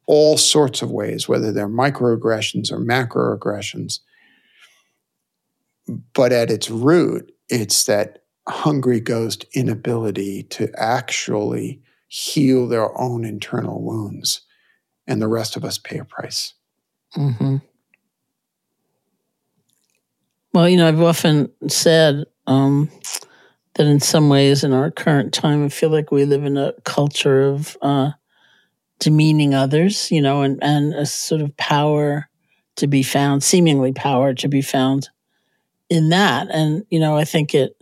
[0.06, 4.00] all sorts of ways, whether they're microaggressions or macroaggressions.
[6.14, 13.82] But at its root, it's that hungry ghost inability to actually heal their own internal
[13.82, 14.42] wounds.
[15.06, 16.54] And the rest of us pay a price.
[17.16, 17.56] Mm-hmm.
[20.52, 22.88] Well, you know, I've often said um,
[23.74, 26.72] that in some ways in our current time, I feel like we live in a
[26.84, 28.12] culture of uh,
[28.98, 32.28] demeaning others, you know, and, and a sort of power
[32.76, 35.08] to be found, seemingly power to be found
[35.90, 36.48] in that.
[36.50, 37.76] And, you know, I think it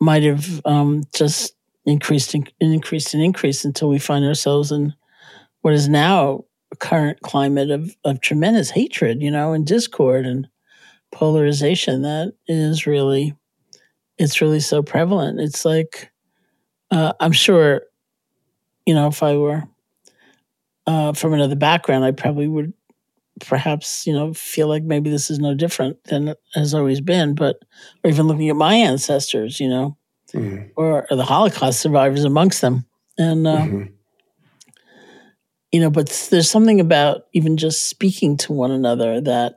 [0.00, 4.94] might have um, just increased and increased and increased until we find ourselves in
[5.62, 10.48] what is now a current climate of, of tremendous hatred, you know, and discord and
[11.12, 13.34] polarization that is really,
[14.18, 15.40] it's really so prevalent.
[15.40, 16.10] It's like,
[16.90, 17.82] uh, I'm sure,
[18.84, 19.64] you know, if I were
[20.86, 22.72] uh, from another background, I probably would
[23.40, 27.34] perhaps you know feel like maybe this is no different than it has always been.
[27.34, 27.56] But
[28.04, 29.96] or even looking at my ancestors, you know,
[30.32, 30.68] mm-hmm.
[30.76, 32.86] or, or, the Holocaust survivors amongst them,
[33.18, 33.92] and uh, mm-hmm.
[35.72, 39.56] you know, but there's something about even just speaking to one another that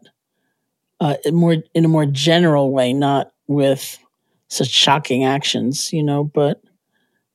[0.99, 3.97] uh, in more in a more general way, not with
[4.49, 6.61] such shocking actions, you know, but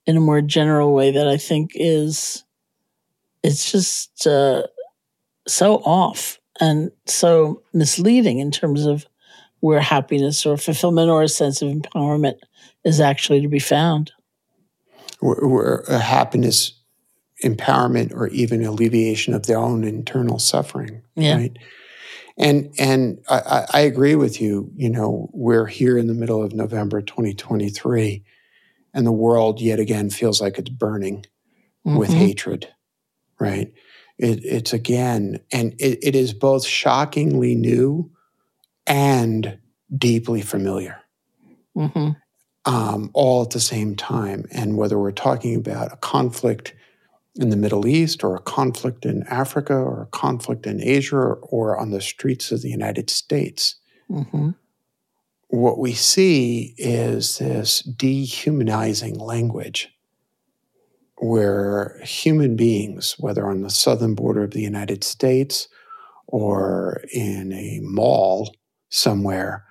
[0.06, 2.43] in a more general way that I think is
[3.44, 4.62] it's just uh,
[5.46, 9.06] so off and so misleading in terms of
[9.60, 12.36] where happiness or fulfillment or a sense of empowerment
[12.84, 14.12] is actually to be found.
[15.20, 16.72] Where, where happiness,
[17.44, 21.02] empowerment, or even alleviation of their own internal suffering.
[21.14, 21.36] Yeah.
[21.36, 21.58] Right.
[22.36, 24.70] And and I, I agree with you.
[24.74, 28.24] You know, we're here in the middle of November 2023,
[28.92, 31.26] and the world yet again feels like it's burning
[31.86, 31.96] mm-hmm.
[31.96, 32.73] with hatred
[33.44, 33.72] right?
[34.18, 38.10] It, it's again, and it, it is both shockingly new
[38.86, 39.58] and
[39.96, 41.00] deeply familiar,
[41.76, 42.10] mm-hmm.
[42.64, 44.46] um, all at the same time.
[44.50, 46.74] And whether we're talking about a conflict
[47.36, 51.36] in the Middle East or a conflict in Africa or a conflict in Asia or,
[51.42, 53.76] or on the streets of the United States,
[54.08, 54.50] mm-hmm.
[55.48, 59.93] what we see is this dehumanizing language
[61.18, 65.68] where human beings, whether on the southern border of the United States
[66.26, 68.54] or in a mall
[68.88, 69.64] somewhere,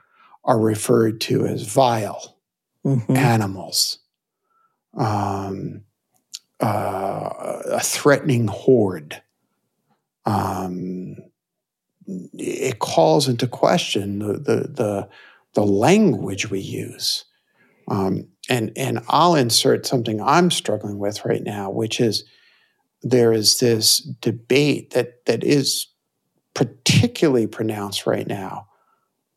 [0.45, 2.37] are referred to as vile
[2.85, 3.15] mm-hmm.
[3.15, 3.99] animals,
[4.97, 5.83] um,
[6.61, 9.21] uh, a threatening horde.
[10.25, 11.17] Um,
[12.07, 15.09] it calls into question the, the, the,
[15.53, 17.25] the language we use.
[17.87, 22.25] Um, and and I'll insert something I'm struggling with right now, which is
[23.01, 25.87] there is this debate that that is
[26.53, 28.67] particularly pronounced right now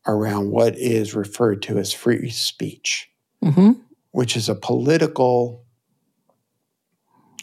[0.05, 3.09] around what is referred to as free speech,
[3.43, 3.71] hmm
[4.11, 5.63] which is a political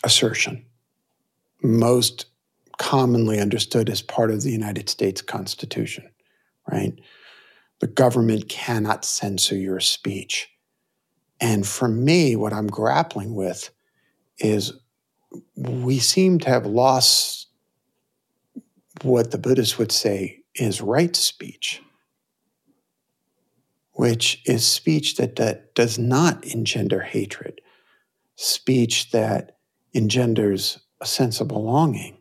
[0.03, 0.65] assertion,
[1.62, 2.27] most
[2.79, 6.11] commonly understood as part of the United States Constitution,
[6.69, 6.99] right?
[7.81, 10.49] The government cannot censor your speech.
[11.41, 13.70] And for me, what I'm grappling with
[14.39, 14.72] is
[15.57, 17.49] we seem to have lost
[19.03, 21.82] what the Buddhists would say is right speech,
[23.93, 27.61] which is speech that, that does not engender hatred,
[28.37, 29.59] speech that
[29.95, 32.18] engenders a sense of belonging,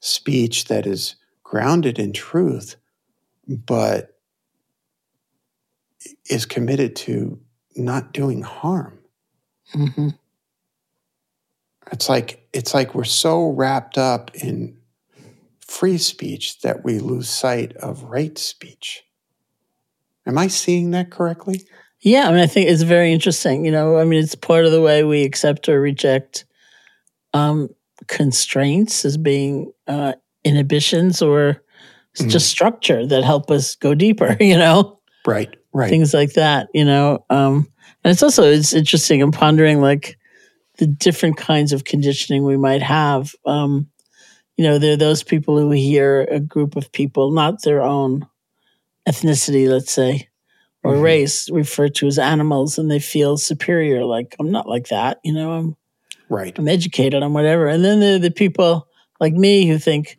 [0.00, 2.76] speech that is grounded in truth,
[3.46, 4.18] but
[6.28, 7.40] is committed to
[7.76, 8.98] not doing harm.
[9.72, 10.08] hmm
[11.92, 14.76] It's like it's like we're so wrapped up in
[15.60, 19.02] free speech that we lose sight of right speech.
[20.26, 21.62] Am I seeing that correctly?
[22.00, 23.64] Yeah, I mean, I think it's very interesting.
[23.64, 26.44] You know, I mean, it's part of the way we accept or reject
[27.32, 27.68] um,
[28.08, 30.14] constraints as being uh,
[30.44, 31.62] inhibitions or
[32.18, 32.30] Mhm.
[32.30, 34.36] just structure that help us go deeper.
[34.40, 35.90] You know, Right, right.
[35.90, 36.68] things like that.
[36.74, 37.68] You know, um,
[38.04, 39.22] and it's also it's interesting.
[39.22, 40.18] I'm pondering like
[40.78, 43.34] the different kinds of conditioning we might have.
[43.44, 43.88] Um,
[44.56, 48.26] you know, there are those people who hear a group of people, not their own
[49.08, 50.28] ethnicity, let's say,
[50.82, 51.02] or Mhm.
[51.02, 54.04] race, referred to as animals, and they feel superior.
[54.04, 55.18] Like I'm not like that.
[55.24, 55.76] You know, I'm
[56.28, 56.58] right.
[56.58, 57.66] I'm educated, I'm whatever.
[57.68, 58.88] And then there are the people
[59.20, 60.18] like me who think,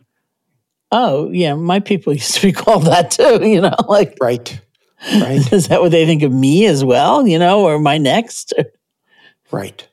[0.91, 3.39] oh yeah, my people used to be called that too.
[3.43, 4.60] You know, like Right.
[5.14, 5.41] Right.
[5.54, 7.28] is that what they think of me as well?
[7.28, 8.54] You know, or my next?
[9.52, 9.88] Right.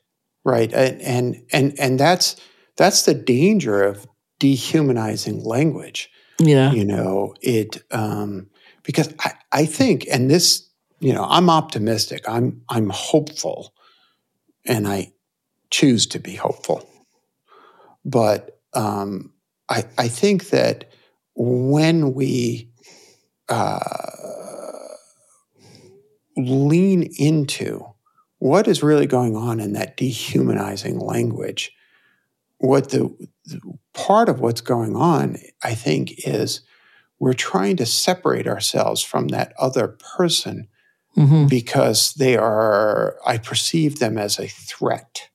[0.44, 0.72] Right.
[0.72, 2.36] And and and, and that's
[2.76, 4.06] that's the danger of
[4.38, 6.10] dehumanizing language.
[6.38, 6.72] Yeah.
[6.72, 8.48] You know, it um
[8.82, 10.68] because I, I think and this,
[11.00, 12.24] you know, I'm optimistic.
[12.28, 13.74] I'm I'm hopeful
[14.66, 15.12] and I
[15.70, 16.88] choose to be hopeful.
[18.04, 19.32] But um
[19.68, 20.90] I I think that
[21.36, 22.70] when we
[23.48, 23.78] uh,
[26.36, 27.84] lean into
[28.38, 31.72] what is really going on in that dehumanizing language,
[32.58, 33.14] what the,
[33.46, 33.60] the
[33.92, 36.60] part of what's going on, I think, is
[37.18, 40.68] we're trying to separate ourselves from that other person
[41.14, 45.28] hmm because they are, I perceive them as a threat.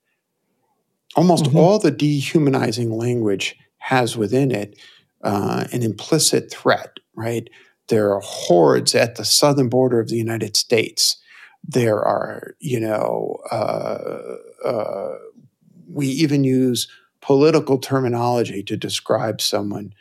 [1.15, 1.55] Almost Mhm.
[1.55, 4.77] all the dehumanizing language has within it
[5.23, 7.49] uh, an implicit threat, right?
[7.89, 11.17] There are hordes at the southern border of the United States.
[11.63, 15.15] There are, you know, uh, uh,
[15.91, 16.87] we even use
[17.21, 19.93] political terminology to describe someone.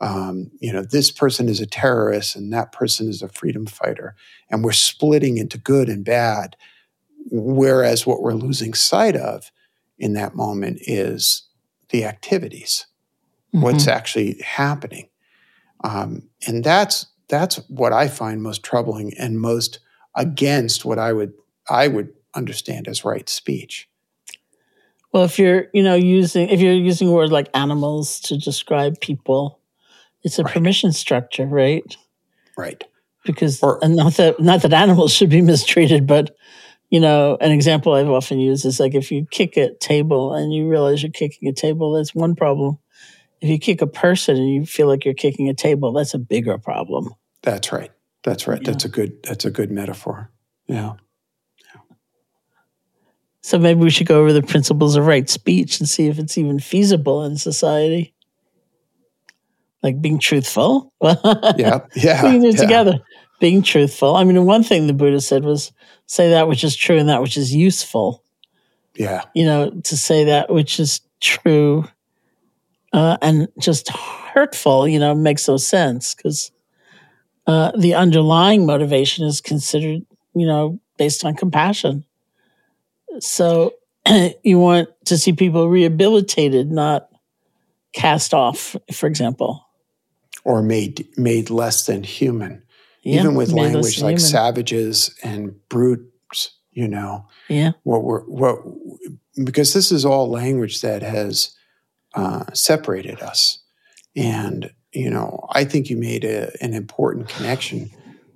[0.00, 4.14] Um, you know, this person is a terrorist and that person is a freedom fighter.
[4.50, 6.56] And we're splitting into good and bad.
[7.30, 9.50] Whereas what we're losing sight of
[9.98, 11.48] in that moment is
[11.90, 12.86] the activities
[13.52, 15.08] what's actually happening
[15.82, 19.78] um, and that's that's what i find most troubling and most
[20.16, 21.32] against what i would
[21.70, 23.88] i would understand as right speech
[25.12, 29.58] Well, if you're, you know, using if you're using words like animals to describe people,
[30.22, 30.54] it's a Right.
[30.54, 31.82] permission structure, right?
[32.56, 32.84] right
[33.24, 36.30] Because Or- and not that not that animals should be mistreated, but
[36.90, 40.52] you know, an example I've often used is like if you kick a table and
[40.54, 42.78] you realize you're kicking a table, that's one problem.
[43.40, 46.18] If you kick a person and you feel like you're kicking a table, that's a
[46.18, 47.14] bigger problem.
[47.42, 47.90] that's right
[48.22, 48.70] that's right Yeah.
[48.72, 50.30] that's a good that's a good metaphor
[50.66, 50.92] yeah
[53.42, 56.36] So maybe we should go over the principles of right speech and see if it's
[56.36, 58.12] even feasible in society.
[59.82, 60.92] Like being truthful.
[61.02, 62.60] yeah yeah we can do it yeah.
[62.60, 63.00] together.
[63.40, 64.16] Being truthful.
[64.16, 65.72] I mean, one thing the Buddha said was
[66.06, 68.22] say that which is true and that which is useful.
[68.94, 71.86] yeah You know, to say that which is true
[72.92, 76.50] uh, and just hurtful, you know, makes no sense because
[77.46, 80.02] uh, the underlying motivation is considered,
[80.34, 82.04] you know, based on compassion.
[83.20, 83.74] So
[84.42, 87.08] you want to see people rehabilitated, not
[87.92, 89.64] cast off, for example.
[90.44, 92.62] or made made less than human
[93.02, 94.30] Yeah, even with language like human.
[94.30, 97.72] savages and brutes you know Yeah.
[97.82, 98.58] what we're what
[99.44, 101.50] because this is all language that has
[102.14, 103.60] uh, separated us
[104.16, 107.90] and you know i think you made a, an important connection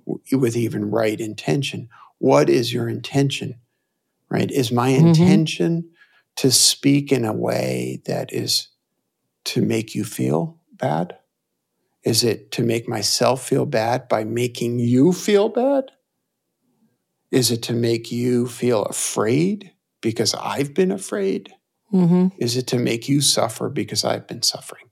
[0.07, 3.55] w- with even right intention what is your intention
[4.29, 5.07] right is my Mhm.
[5.07, 5.89] intention
[6.37, 8.69] to speak in a way that is
[9.45, 11.17] to make you feel bad
[12.03, 15.85] Is it to make myself feel bad by making you feel bad?
[17.31, 19.71] Is it to make you feel afraid
[20.01, 21.54] because I've been afraid?
[21.93, 22.27] Mm-hmm.
[22.37, 24.85] Is it to make you suffer because I've been suffering?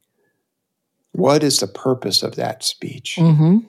[1.11, 3.17] What is the purpose of that speech?
[3.19, 3.59] Mm-hmm.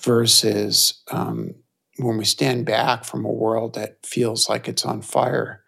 [0.00, 1.54] Versus um,
[1.98, 5.62] when we stand back from a world that feels like it's on fire,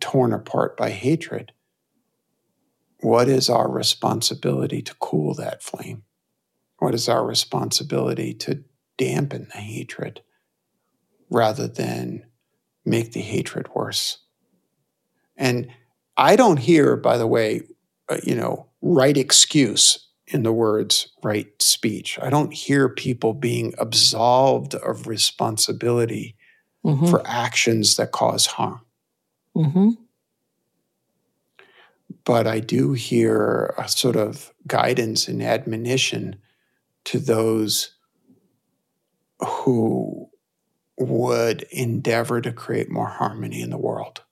[0.00, 1.52] torn apart by hatred,
[3.00, 6.02] what is our responsibility to cool that flame?
[6.78, 8.64] What is our responsibility to
[8.96, 10.22] dampen the hatred
[11.30, 12.24] rather than
[12.84, 14.18] make the hatred worse?
[15.36, 15.70] And
[16.18, 17.62] I don't hear, by the way,
[18.10, 22.18] uh, you know, right excuse in the words right speech.
[22.20, 26.34] I don't hear people being absolved of responsibility
[26.86, 27.10] Mm-hmm.
[27.10, 28.80] for actions that cause harm.
[29.56, 29.90] Mm-hmm.
[32.24, 36.36] But I do hear a sort of guidance and admonition
[37.06, 37.90] to those
[39.40, 40.30] who
[40.98, 44.22] would endeavor to create more harmony in the world.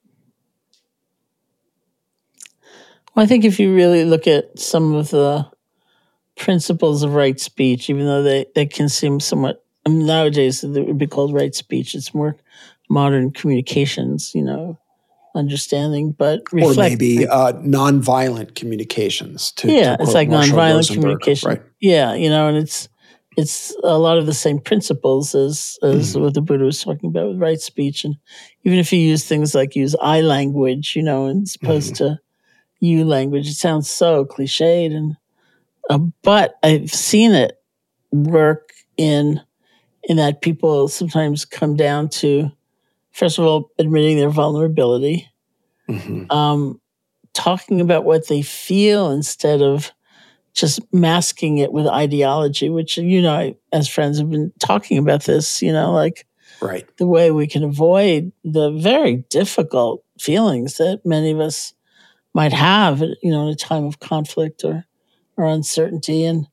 [3.17, 5.49] Well, I think if you really look at some of the
[6.35, 10.69] principles of right speech, even though they, they can seem somewhat I mean, nowadays it
[10.69, 11.95] would be called right speech.
[11.95, 12.35] It's more
[12.89, 14.77] modern communications, you know,
[15.33, 19.51] understanding, but or maybe uh, nonviolent communications.
[19.53, 21.49] To, yeah, to it's like Marshall nonviolent Rosenberg, communication.
[21.49, 21.61] right?
[21.79, 22.87] Yeah, you know, and it's
[23.35, 26.21] it's a lot of the same principles as as Mhm.
[26.21, 28.15] what the Buddha was talking about with right speech, and
[28.63, 32.19] even if you use things like use I language, you know, as opposed to
[32.79, 35.17] you language, it sounds so cliched, and
[35.89, 37.59] uh, but I've seen it
[38.11, 39.41] work in
[40.03, 42.49] in that people sometimes come down to
[43.11, 45.27] first of all admitting their vulnerability
[45.89, 46.31] Mhm.
[46.31, 46.79] um,
[47.33, 49.91] talking about what they feel instead of
[50.53, 55.23] just masking it with ideology, which, you know, I, as friends have been talking about
[55.23, 56.25] this, you know, like
[56.61, 56.85] Right.
[56.97, 61.73] the way we can avoid the very difficult feelings that many of us
[62.37, 64.85] might have, you know, in a time of conflict or,
[65.37, 66.45] or uncertainty and,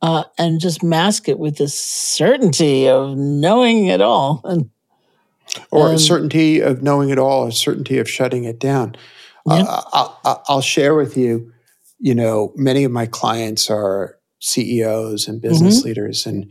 [0.00, 4.40] uh, and just mask it with this certainty of knowing it all.
[4.44, 4.70] And
[5.70, 8.96] Or a certainty of knowing it all, a certainty of shutting it down.
[9.46, 9.64] Yeah.
[9.68, 11.52] Uh, I'll, I'll- I'll share with you,
[11.98, 16.24] you know, many of my clients are CEOs and business leaders.
[16.24, 16.50] And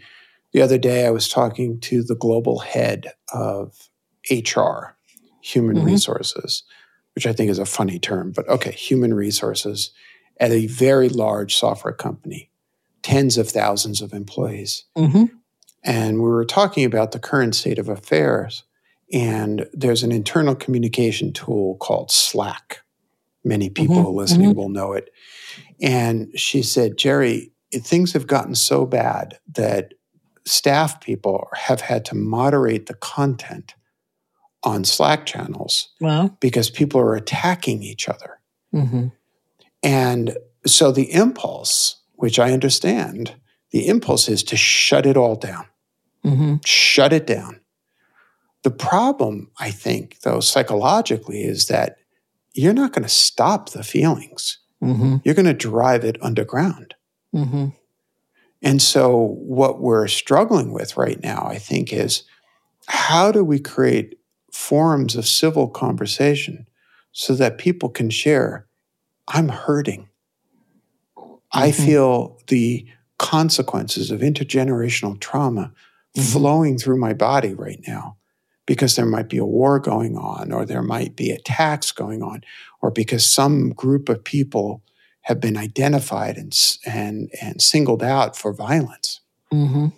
[0.51, 3.89] the other day I was talking to the global head of
[4.30, 4.95] HR,
[5.41, 5.86] human Mhm.
[5.86, 6.61] resources,
[7.18, 9.89] which I think is a funny term, but okay, human resources
[10.39, 12.51] at a very large software company,
[13.01, 14.84] tens of thousands of employees.
[14.95, 15.32] Mhm.
[15.84, 18.65] And we were talking about the current state of affairs.
[19.11, 22.82] And there's an internal communication tool called Slack.
[23.43, 25.09] Many people Mhm, listening will know it.
[25.82, 29.95] And she said, Jerry, things have gotten so bad that
[30.45, 33.74] staff people have had to moderate the content
[34.68, 38.39] on Slack channels well, because people are attacking each other.
[38.74, 39.11] mhm.
[39.82, 43.36] And so the impulse, which I understand,
[43.72, 45.65] the impulse is to shut it all down
[46.26, 46.59] Mhm.
[46.65, 47.61] shut it down.
[48.63, 51.97] The problem, I think, though, psychologically, is that
[52.53, 54.57] you're not going to stop the feelings.
[54.84, 55.22] Mhm.
[55.24, 56.95] You're going to drive it underground.
[57.34, 57.74] Mhm.
[58.61, 62.24] And so, what we're struggling with right now, I think, is
[62.88, 64.18] how do we create
[64.58, 66.66] forums of civil conversation
[67.12, 68.66] so that people can share,
[69.28, 70.10] I'm hurting.
[71.53, 71.86] I Mhm.
[71.86, 72.86] feel the
[73.20, 75.72] consequences of intergenerational trauma
[76.16, 76.32] Mhm.
[76.32, 78.18] flowing through my body right now
[78.66, 82.41] because there might be a war going on, or there might be attacks going on,
[82.82, 84.82] or because some group of people
[85.22, 86.51] have been identified and,
[86.86, 89.22] and, and singled out for violence.
[89.53, 89.93] Mhm.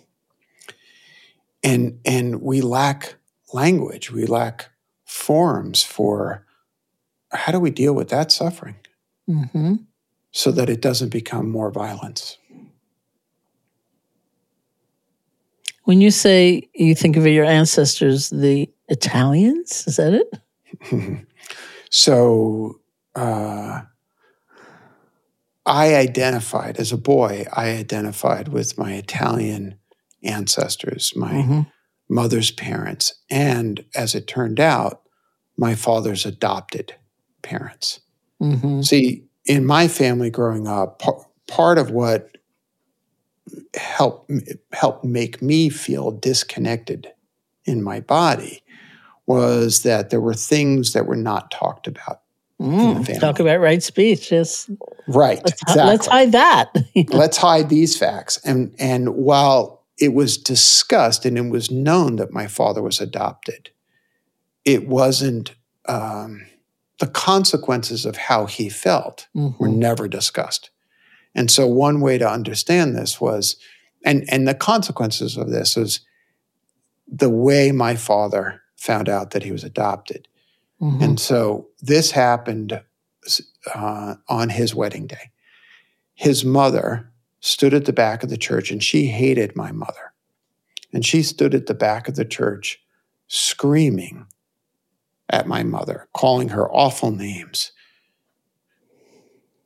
[1.64, 3.14] And, and we lack
[3.52, 4.70] language, we lack
[5.04, 6.44] forums for
[7.32, 8.76] how do we deal with that suffering
[9.28, 9.86] Mhm.
[10.32, 12.38] so that it doesn't become more violence.
[15.84, 21.26] When you say you think of your ancestors, the Italians, is that it?
[21.90, 22.80] so
[23.16, 23.82] uh,
[25.66, 29.76] I identified as a boy, I identified with my Italian
[30.22, 31.66] ancestors, my Mhm.
[32.10, 35.02] Mother's parents, and as it turned out,
[35.56, 36.94] my father's adopted
[37.42, 38.00] parents.
[38.42, 38.84] Mhm.
[38.84, 42.36] See, in my family growing up, par- part of what
[43.74, 44.30] helped
[44.72, 47.12] helped make me feel disconnected
[47.64, 48.62] in my body
[49.26, 52.20] was that there were things that were not talked about
[52.60, 54.30] Mm, talk about right speech.
[54.30, 54.70] Yes.
[55.08, 55.40] Right.
[55.42, 55.84] Let's, exactly.
[55.86, 56.74] let's hide that.
[57.08, 58.38] let's hide these facts.
[58.44, 63.70] And and while it was discussed and it was known that my father was adopted,
[64.64, 65.54] it wasn't
[65.86, 66.46] um,
[66.98, 69.62] the consequences of how he felt mm-hmm.
[69.62, 70.70] were never discussed.
[71.34, 73.56] And so one way to understand this was,
[74.04, 76.00] and and the consequences of this is
[77.06, 80.26] the way my father found out that he was adopted
[80.80, 81.02] Mm-hmm.
[81.02, 82.80] And so this happened
[83.74, 85.30] uh, on his wedding day.
[86.14, 87.09] His mother
[87.40, 90.12] stood at the back of the church and she hated my mother.
[90.92, 92.80] And she stood at the back of the church
[93.28, 94.26] screaming
[95.28, 97.72] at my mother, calling her awful names.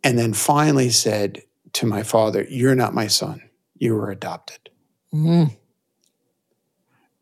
[0.03, 3.43] And then finally said to my father, You're not my son.
[3.79, 4.71] You were adopted.
[5.13, 5.55] Mm-hmm.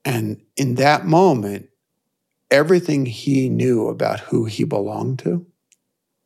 [0.04, 1.68] And in that moment,
[2.50, 5.46] everything he knew about who he belonged to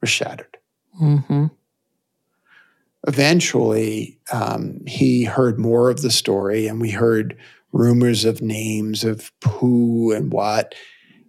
[0.01, 0.57] was shattered.
[1.01, 1.47] Mm-hmm.
[3.07, 7.39] Eventually, um, he heard more of the story, and we heard
[7.73, 10.75] rumors of names of who and what.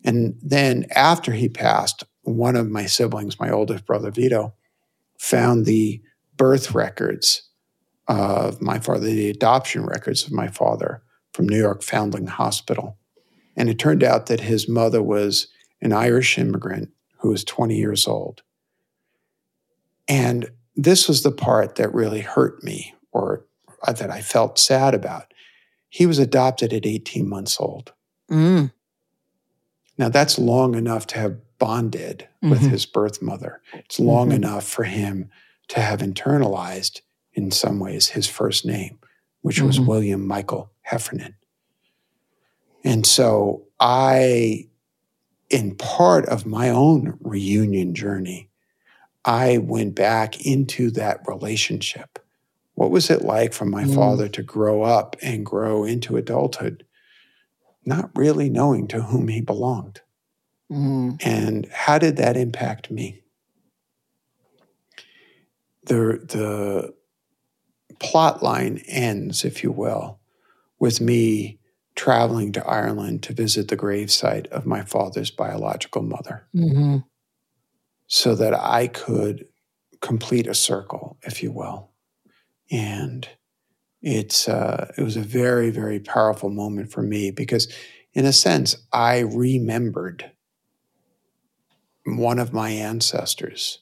[0.04, 4.54] And then after he passed, one of my siblings, my oldest brother Vito,
[5.20, 6.02] found the
[6.36, 7.44] birth records
[8.08, 11.04] of my father, the adoption records of my father
[11.34, 12.98] from New York Foundling Hospital.
[13.56, 15.48] And it turned out that his mother was
[15.82, 18.44] an Irish immigrant who was 20 years old.
[20.08, 23.46] And this was the part that really hurt me or
[23.88, 25.34] that I felt sad about.
[25.90, 27.94] He was adopted at 18 months old.
[28.32, 28.72] Mm.
[29.98, 32.52] Now, that's long enough to have bonded mm-hmm.
[32.52, 33.62] with his birth mother.
[33.74, 34.36] It's long mm-hmm.
[34.36, 35.30] enough for him
[35.70, 37.02] to have internalized,
[37.34, 39.00] in some ways, his first name,
[39.42, 39.68] which mm-hmm.
[39.68, 41.36] was William Michael Heffernan.
[42.84, 44.68] And so I,
[45.50, 48.47] in part of my own reunion journey,
[49.28, 52.18] I went back into that relationship.
[52.76, 53.94] What was it like for my mm.
[53.94, 56.86] father to grow up and grow into adulthood,
[57.86, 60.00] not really knowing to whom he belonged?
[60.72, 61.22] Mm.
[61.26, 63.22] And how did that impact me?
[65.84, 66.94] The, the
[68.00, 70.20] plot line ends, if you will,
[70.80, 71.60] with me
[71.96, 77.00] traveling to Ireland to visit the gravesite of my father's biological mother mm-hmm.
[78.08, 79.46] So that I could
[80.02, 81.92] complete a circle, if you will.
[82.72, 83.28] And
[84.02, 87.72] it's uh, it was a very, very powerful moment for me because,
[88.14, 90.32] in a sense, I remembered
[92.06, 93.80] one of my ancestors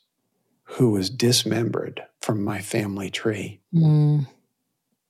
[0.64, 4.26] who was dismembered from my family tree mm.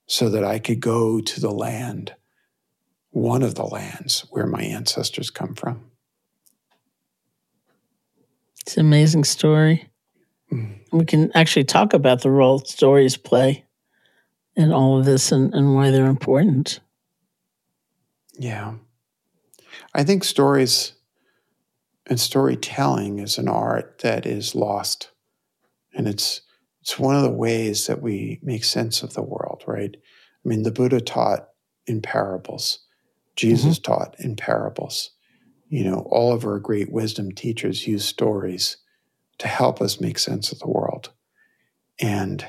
[0.06, 2.14] so that I could go to the land
[3.10, 5.90] one of the lands where my ancestors come from.
[8.66, 9.88] It's an amazing story.
[10.90, 13.64] We can actually talk about the role stories play
[14.56, 16.80] in all of this and, and why they're important.
[18.36, 18.74] Yeah.
[19.94, 20.94] I think stories
[22.06, 25.12] and storytelling is an art that is lost.
[25.94, 26.40] And it's
[26.80, 29.94] it's one of the ways that we make sense of the world, right?
[29.94, 31.48] I mean, the Buddha taught
[31.86, 32.80] in parables.
[33.36, 33.92] Jesus mm-hmm.
[33.92, 35.12] taught in parables.
[35.68, 38.76] You know, all of our great wisdom teachers use stories
[39.38, 41.10] to help us make sense of the world.
[42.00, 42.46] And,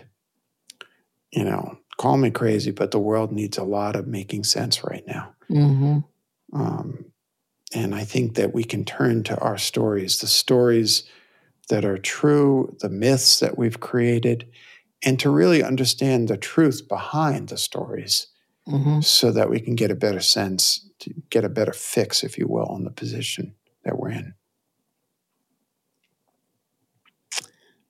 [1.32, 5.06] you know, call me crazy, but the world needs a lot of making sense right
[5.08, 5.34] now.
[5.50, 6.00] Mm-hmm.
[6.54, 7.06] Um,
[7.74, 11.04] and I think that we can turn to our stories, the stories
[11.70, 14.48] that are true, the myths that we've created,
[15.04, 18.28] and to really understand the truth behind the stories
[18.68, 19.02] mm-hmm.
[19.02, 22.48] so that we can get a better sense, to get a better fix, if you
[22.48, 24.34] will, on the position that we're in.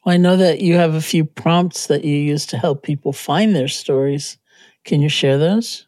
[0.06, 3.14] Well, I know that you have a few prompts that you use to help people
[3.14, 4.38] find their stories.
[4.86, 5.88] Can you share those?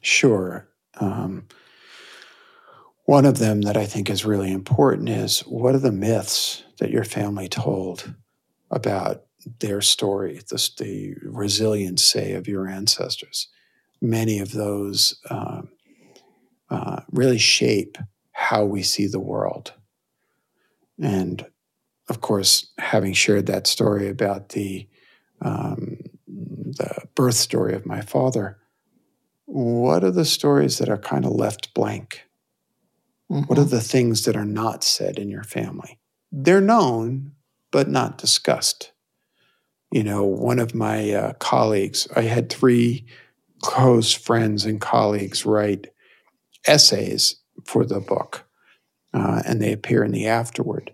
[0.00, 0.68] Sure.
[0.98, 1.46] Um,
[3.04, 6.90] one of them that I think is really important is what are the myths that
[6.90, 8.14] your family told
[8.70, 9.22] about
[9.60, 13.48] their story, the, the resilience, say, of your ancestors?
[14.00, 15.62] many of those uh,
[16.70, 17.98] uh, really shape
[18.32, 19.72] how we see the world.
[21.00, 21.46] And
[22.08, 24.88] of course, having shared that story about the
[25.42, 28.58] um, the birth story of my father,
[29.44, 32.22] what are the stories that are kind of left blank?
[33.30, 33.44] Mm-hmm.
[33.44, 33.70] What are mm-hmm.
[33.70, 35.98] the things that are not said in your family?
[36.32, 37.32] They're known,
[37.70, 38.92] but not discussed.
[39.92, 43.06] You know, one of my uh, colleagues, I had three
[43.62, 45.88] close friends and colleagues write
[46.66, 48.46] essays for the book,
[49.14, 50.92] uh, and they appear in the afterword.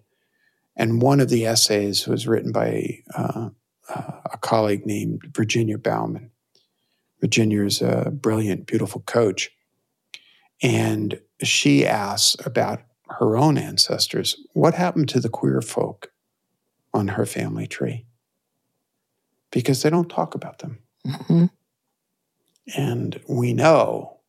[0.77, 3.51] And one of the essays was written by uh,
[3.89, 6.31] uh, a colleague named Virginia Bauman.
[7.21, 9.51] Virginia is a brilliant, beautiful coach.
[10.63, 12.83] And she asks about
[13.19, 16.13] her own ancestors what happened to the queer folk
[16.95, 18.07] on her family tree?
[19.51, 20.79] Because they don't talk about them.
[21.07, 21.47] Mm-hmm.
[22.77, 24.21] And we know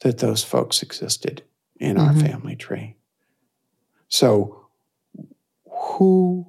[0.00, 1.42] that those folks existed
[1.78, 2.06] in mm-hmm.
[2.06, 2.96] our family tree.
[4.08, 4.66] So,
[5.70, 6.46] who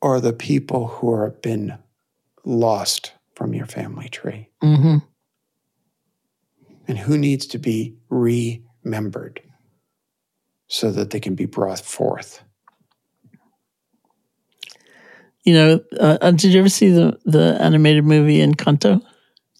[0.00, 1.78] are the people who have been
[2.44, 4.48] lost from your family tree?
[4.62, 4.98] Mm-hmm.
[6.88, 9.40] And who needs to be remembered
[10.66, 12.42] so that they can be brought forth?
[15.44, 19.02] You know, uh, uh did you ever see the, the animated movie Encanto?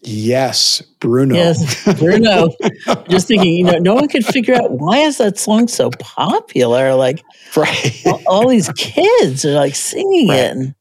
[0.04, 1.36] Yes, Bruno.
[1.36, 2.48] Yes, Bruno.
[3.08, 6.94] Just thinking, you know, no one could figure out why is that song so popular?
[6.94, 7.22] Like,
[7.56, 8.02] right.
[8.06, 10.38] all, all these kids are like singing right.
[10.38, 10.74] it.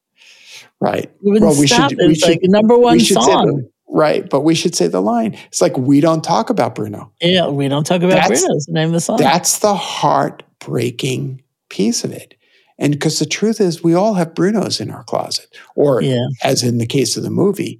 [0.79, 1.11] Right.
[1.21, 1.95] Well, we should.
[1.97, 3.67] We should, like number one song.
[3.87, 5.37] right, but we should say the line.
[5.47, 7.11] It's like we don't talk about Bruno.
[7.21, 8.55] Yeah, we don't talk about that's, Bruno.
[8.55, 9.17] Is the name of the song.
[9.17, 12.33] That's the heartbreaking piece of it.
[12.79, 16.25] And because the truth is, we all have Brunos in our closet, or yeah.
[16.43, 17.79] as in the case of the movie,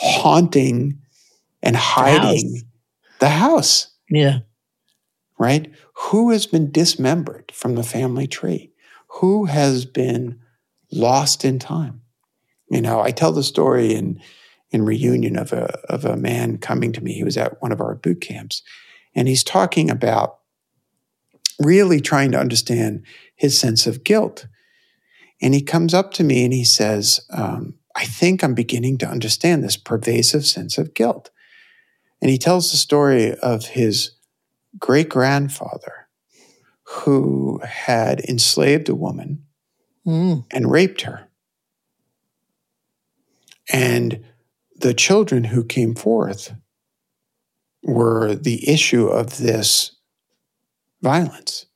[0.00, 0.98] haunting
[1.62, 2.62] and hiding
[3.18, 3.48] the house.
[3.50, 3.94] the house.
[4.08, 4.38] Yeah.
[5.38, 5.70] Right?
[5.94, 8.72] Who has been dismembered from the family tree?
[9.20, 10.40] Who has been
[10.90, 12.00] lost in time?
[12.70, 14.20] You know, I tell the story in
[14.70, 17.12] in reunion of a of a man coming to me.
[17.12, 18.62] He was at one of our boot camps,
[19.14, 20.38] and he's talking about
[21.60, 24.46] really trying to understand his sense of guilt.
[25.42, 29.08] And he comes up to me and he says, um, I think I'm beginning to
[29.08, 31.30] understand this pervasive sense of guilt.
[32.22, 34.12] And he tells the story of his
[34.78, 36.08] great grandfather
[36.84, 39.44] who had enslaved a woman
[40.06, 40.44] mm.
[40.50, 41.28] and raped her.
[43.72, 44.24] And
[44.76, 46.54] the children who came forth
[47.82, 49.92] were the issue of this
[51.02, 51.66] violence.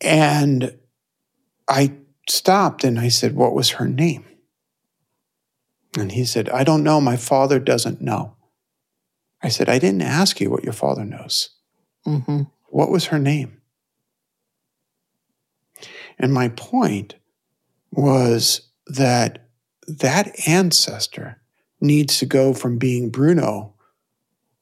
[0.00, 0.78] And
[1.68, 1.92] I
[2.28, 4.24] stopped and I said, What was her name?
[5.96, 7.00] And he said, I don't know.
[7.00, 8.36] My father doesn't know.
[9.42, 11.50] I said, I didn't ask you what your father knows.
[12.06, 12.42] Mm-hmm.
[12.68, 13.60] What was her name?
[16.18, 17.14] And my point
[17.92, 19.48] was that
[19.86, 21.40] that ancestor
[21.80, 23.74] needs to go from being Bruno,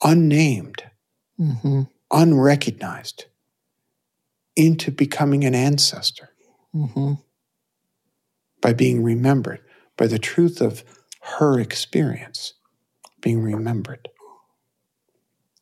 [0.03, 0.83] unnamed,
[1.41, 1.83] mm-hmm.
[2.13, 3.27] unrecognized,
[4.57, 6.31] into becoming an ancestor.
[6.75, 7.15] Mm-hmm
[8.65, 9.61] by being remembered,
[9.99, 10.83] by the truth of
[11.21, 12.55] her experience
[13.21, 14.09] being remembered.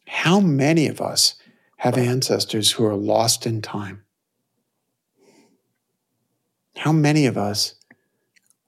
[0.07, 1.35] How many of us
[1.79, 4.05] have ancestors who are lost in time?
[6.77, 7.75] How many of us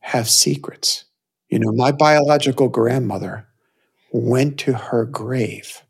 [0.01, 1.05] have secrets?
[1.49, 3.47] You know, my biological grandmother
[4.11, 5.85] went to her grave.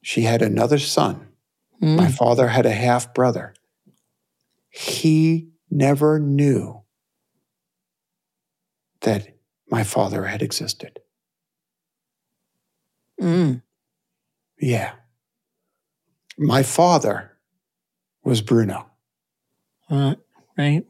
[0.00, 1.28] She had another son.
[1.80, 1.98] Mm.
[1.98, 3.54] My father had a half brother.
[4.70, 6.81] He never knew
[9.02, 9.28] that
[9.70, 11.00] my father had existed.
[13.20, 13.62] Mm.
[14.60, 14.92] Yeah.
[16.38, 17.32] My father
[18.24, 18.86] was Bruno.
[19.90, 20.14] Uh,
[20.56, 20.84] right.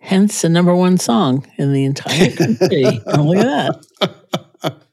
[0.00, 2.84] Hence the number one song in the entire country.
[3.06, 3.44] oh, look at
[4.00, 4.24] that.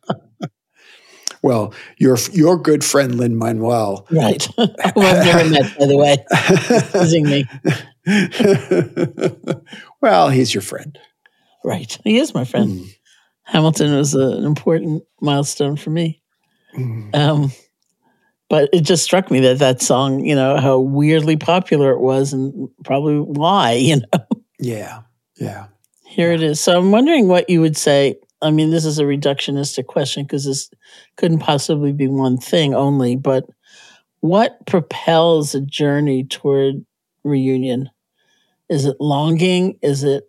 [1.46, 4.44] Well, your your good friend Lin Manuel, right?
[4.56, 6.18] Who I've never met, by the way,
[7.22, 7.46] me.
[10.02, 10.98] well, he's your friend.
[11.64, 11.98] Right.
[12.04, 12.82] He is my friend.
[12.82, 12.96] Mm.
[13.44, 16.22] Hamilton was a, an important milestone for me.
[16.76, 17.16] Mm.
[17.16, 17.52] Um,
[18.50, 22.34] but it just struck me that that song, you know, how weirdly popular it was
[22.34, 24.26] and probably why, you know.
[24.60, 25.02] Yeah.
[25.38, 25.68] Yeah.
[26.06, 26.36] Here yeah.
[26.36, 26.60] it is.
[26.60, 28.16] So I'm wondering what you would say.
[28.42, 30.70] I mean, this is a reductionistic question because this
[31.18, 33.46] couldn't possibly be one thing only, but
[34.20, 36.86] what propels a journey toward
[37.24, 37.90] reunion?
[38.70, 39.78] Is it longing?
[39.82, 40.24] Is it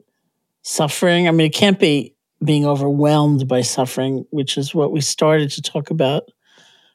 [0.63, 1.29] suffering?
[1.29, 2.15] I mean, it can't be
[2.45, 6.25] being overwhelmed by suffering, which is what we started to talk about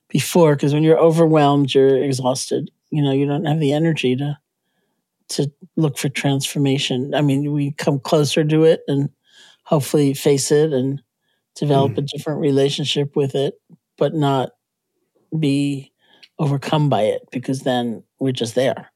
[0.08, 0.56] before.
[0.56, 2.70] Because when you're overwhelmed, you're exhausted.
[2.92, 4.38] You know, you don't have the energy to
[5.30, 7.14] to look for transformation.
[7.16, 9.10] I mean, we come closer to it and
[9.64, 11.02] hopefully face it and
[11.56, 12.00] develop mm.
[12.00, 13.54] a different relationship with it,
[13.98, 14.50] but not
[15.38, 15.94] be
[16.38, 18.91] overcome by it because then we're just there.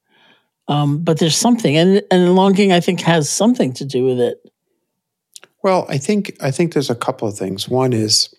[0.68, 4.38] Um, but there's something, and and longing, I think, has something to do with it.
[5.64, 7.70] Well, I think I think there's a couple of things.
[7.70, 8.34] One is,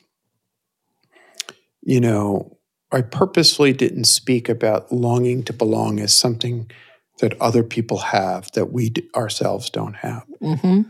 [1.82, 2.56] you know,
[2.92, 6.70] I purposely didn't speak about longing to belong as something
[7.18, 10.24] that other people have that we ourselves don't have.
[10.42, 10.82] Mm-hmm.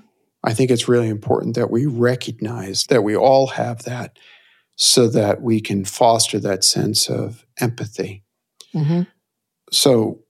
[0.45, 4.19] I think it's really important that we recognize that we all have that
[4.77, 8.23] so that we can foster that sense of empathy.
[8.75, 9.03] Mm-hmm.
[9.73, 10.21] So,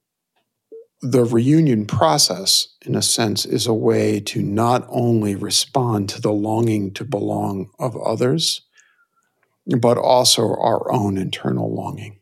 [1.11, 6.32] the reunion process, in a sense, is a way to not only respond to the
[6.32, 8.62] longing to belong of others,
[9.80, 12.18] but also our own internal longing.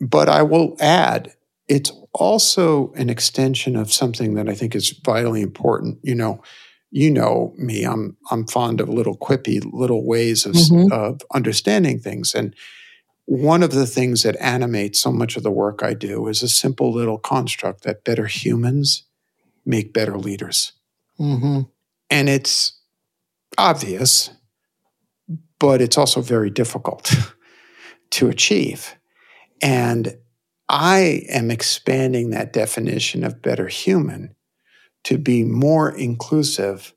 [0.00, 1.34] But I will add,
[1.68, 5.98] it's also an extension of something that I think is vitally important.
[6.02, 6.42] You know,
[6.90, 7.84] you know me.
[7.84, 10.92] I'm I'm fond of little quippy little ways of, mm-hmm.
[10.92, 12.54] of understanding things, and
[13.26, 16.48] one of the things that animates so much of the work I do is a
[16.48, 19.04] simple little construct that better humans
[19.64, 20.72] make better leaders,
[21.18, 21.62] mm-hmm.
[22.10, 22.78] and it's
[23.58, 24.30] obvious
[25.62, 27.14] but it's also very difficult
[28.10, 28.96] to achieve.
[29.62, 30.16] And
[30.68, 34.34] I am expanding that definition of better human
[35.04, 36.92] to be more inclusive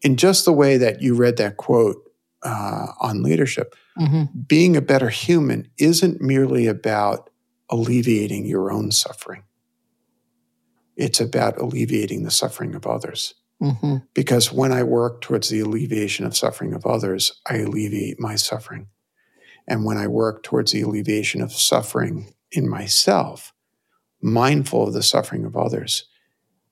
[0.00, 2.03] in just the way that you read that quote
[2.44, 3.74] uh, on leadership.
[3.98, 4.40] Mm-hmm.
[4.46, 7.30] Being a better human isn't merely about
[7.70, 9.42] alleviating your own suffering,
[10.96, 13.34] it's about alleviating the suffering of others.
[13.62, 13.96] Mm-hmm.
[14.14, 18.88] Because when I work towards the alleviation of suffering of others, I alleviate my suffering.
[19.66, 23.54] And when I work towards the alleviation of suffering in myself,
[24.20, 26.04] mindful of the suffering of others,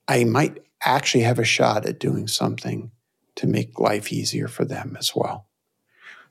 [0.07, 2.91] I might actually have a shot at doing something
[3.35, 5.47] to make life easier for them as well.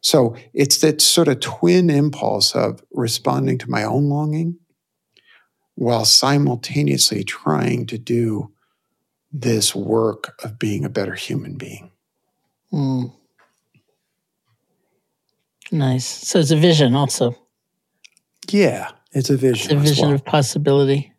[0.02, 4.58] So it's that sort of twin impulse of responding to my own longing
[5.76, 8.52] while simultaneously trying to do
[9.32, 11.92] this work of being a better human being.
[12.72, 13.12] Mm.
[15.70, 16.06] Nice.
[16.06, 17.34] So it's a vision also.
[18.50, 19.78] Yeah, it's a vision.
[19.78, 20.14] It's a vision well.
[20.14, 21.12] of possibility.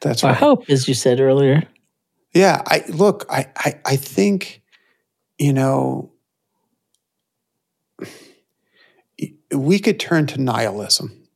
[0.00, 0.36] That's or right.
[0.36, 1.66] hope, as you said earlier.
[2.34, 4.62] Yeah, I look, I I, I think,
[5.38, 6.12] you know,
[9.52, 11.28] we could turn to nihilism.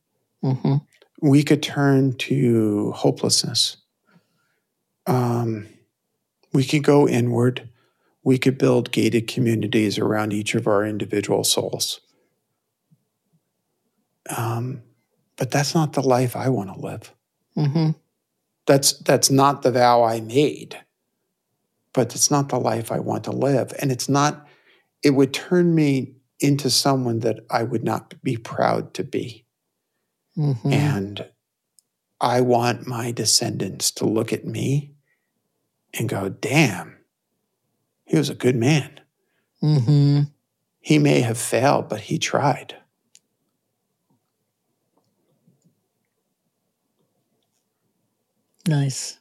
[0.43, 0.75] Mm-hmm.
[1.21, 3.77] We could turn to hopelessness.
[5.07, 5.67] Um,
[6.51, 7.69] we could go inward.
[8.23, 11.99] We could build gated communities around each of our individual souls.
[14.29, 14.81] Um,
[15.35, 17.13] but that's not the life I want to live.
[17.57, 17.91] Mm-hmm.
[18.65, 20.79] That's that's not the vow I made.
[21.93, 24.47] But it's not the life I want to live, and it's not.
[25.03, 26.12] It would turn me
[26.43, 29.45] into someone that I would not be proud to be.
[30.37, 30.73] Mm-hmm.
[30.73, 31.25] And
[32.19, 34.93] I want my descendants to look at me
[35.93, 36.97] and go, damn,
[38.05, 38.99] he was a good man.
[39.61, 40.23] Mm-hmm.
[40.81, 42.75] He may have failed, but he tried.
[48.67, 49.17] Nice.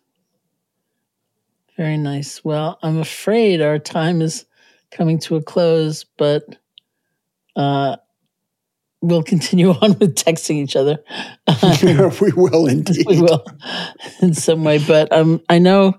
[1.76, 2.44] Very nice.
[2.44, 4.44] Well, I'm afraid our time is
[4.90, 6.56] coming to a close, but
[7.56, 7.96] uh,
[9.02, 10.98] we'll continue on with texting each other.
[12.20, 13.06] we will indeed.
[13.06, 13.44] we will
[14.20, 14.78] in some way.
[14.78, 15.94] But um, I know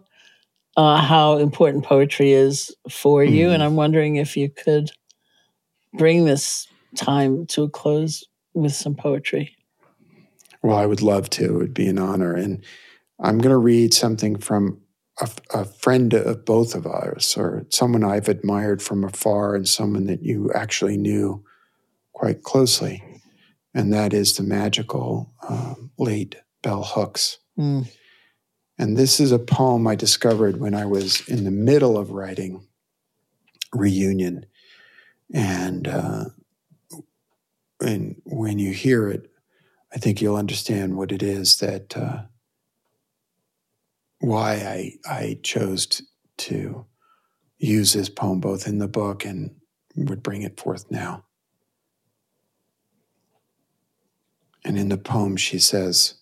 [0.75, 3.49] uh, how important poetry is for you.
[3.49, 3.63] And mm-hmm.
[3.63, 4.91] I'm wondering if you could
[5.93, 8.23] bring this time to a close
[8.53, 9.55] with some poetry.
[10.63, 11.43] Well, I would love to.
[11.43, 12.33] It would be an honor.
[12.33, 12.63] And
[13.19, 14.79] I'm going to read something from
[15.19, 20.05] a, a, friend of both of ours, or someone I've admired from afar, and someone
[20.07, 21.43] that you actually knew
[22.13, 23.03] quite closely.
[23.73, 27.39] And that is the magical um, late Bell Hooks.
[27.57, 27.87] Mm.
[28.77, 32.67] And this is a poem I discovered when I was in the middle of writing
[33.73, 34.45] Reunion.
[35.33, 36.25] And, uh,
[37.79, 39.29] and when you hear it,
[39.93, 42.23] I think you'll understand what it is that uh,
[44.23, 46.01] why I, I chose
[46.37, 46.85] to,
[47.57, 49.55] use this poem both in the book and
[49.95, 51.23] would bring it forth now.
[54.65, 56.15] And in the poem, she says,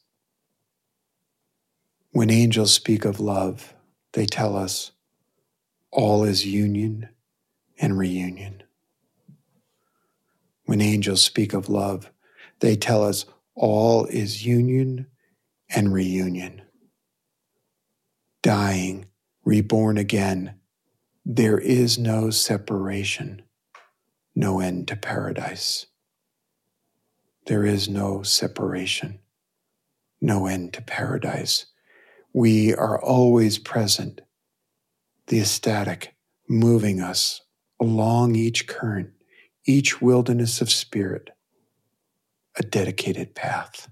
[2.11, 3.73] when angels speak of love,
[4.13, 4.91] they tell us
[5.91, 7.09] all is union
[7.79, 8.63] and reunion.
[10.65, 12.11] When angels speak of love,
[12.59, 13.25] they tell us
[13.55, 15.07] all is union
[15.69, 16.61] and reunion.
[18.43, 19.07] Dying,
[19.45, 20.55] reborn again,
[21.25, 23.43] there is no separation,
[24.35, 25.87] no end to paradise.
[27.47, 29.19] There is no separation,
[30.21, 31.67] no end to paradise
[32.33, 34.21] we are always present,
[35.27, 36.15] the ecstatic,
[36.47, 37.41] moving us
[37.79, 39.09] along each current,
[39.65, 41.31] each wilderness of spirit.
[42.57, 43.90] a dedicated path.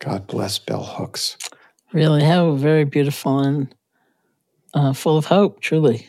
[0.00, 1.36] God bless bell hooks.
[1.92, 3.74] Really, how very beautiful and
[4.74, 6.08] uh, full of hope, truly.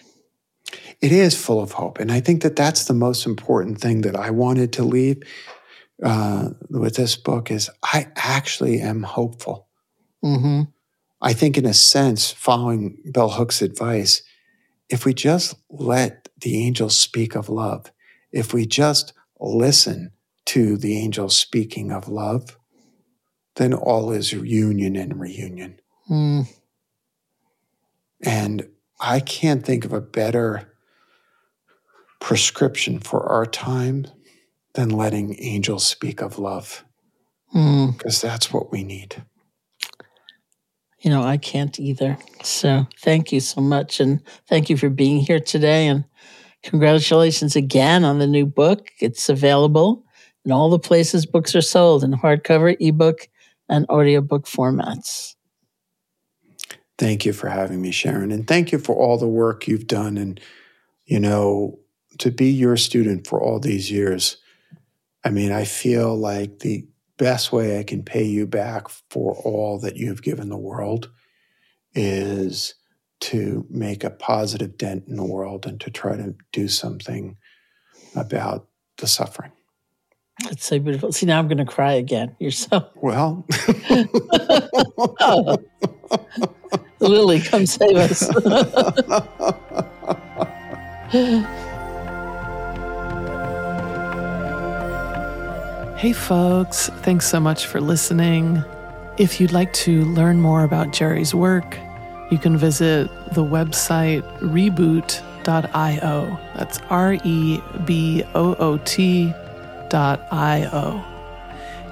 [1.02, 2.00] It is full of hope.
[2.00, 5.24] And I think that that's the most important thing that I wanted to leave
[6.04, 9.68] uh, with this book is I actually am hopeful.
[10.24, 10.64] Mm-hmm.
[11.22, 14.22] I think, in a sense, following Bell Hook's advice,
[14.90, 17.92] if we just let the angels speak of love,
[18.32, 20.12] if we just listen
[20.46, 22.58] to the angels speaking of love,
[23.60, 25.78] then all is union and reunion.
[26.10, 26.48] Mm.
[28.24, 28.70] And
[29.02, 30.74] I can't think of a better
[32.22, 34.08] prescription for our time
[34.76, 36.86] than letting angels speak of love,
[37.54, 37.98] Mm.
[37.98, 39.24] because that's what we need.
[41.02, 42.18] You know, I can't either.
[42.44, 44.00] So thank you so much.
[44.00, 45.88] And thank you for being here today.
[45.88, 46.06] And
[46.64, 48.90] congratulations again on the new book.
[49.02, 50.06] It's available
[50.46, 53.28] in all the places books are sold in hardcover, ebook,
[53.70, 55.36] and audiobook formats.
[56.98, 58.32] Thank you for having me, Sharon.
[58.32, 60.18] And thank you for all the work you've done.
[60.18, 60.40] And,
[61.06, 61.80] you know,
[62.18, 64.38] to be your student for all these years,
[65.24, 66.86] I mean, I feel like the
[67.18, 71.10] best way I can pay you back for all that you've given the world
[71.94, 72.76] is
[73.20, 77.38] to make a positive dent in the world and to try to do something
[78.16, 78.68] about
[78.98, 79.52] the suffering.
[80.46, 81.12] It's so beautiful.
[81.12, 82.36] See, now I'm going to cry again.
[82.40, 82.86] You're so.
[82.96, 83.46] Well,
[85.22, 85.58] Oh.
[87.00, 88.30] Lily, come save us.
[95.98, 98.64] Hey, folks, thanks so much for listening.
[99.18, 101.78] If you'd like to learn more about Jerry's work,
[102.32, 106.40] you can visit the website reboot.io.
[106.56, 109.34] That's R E B O O T
[109.90, 111.04] dot I O.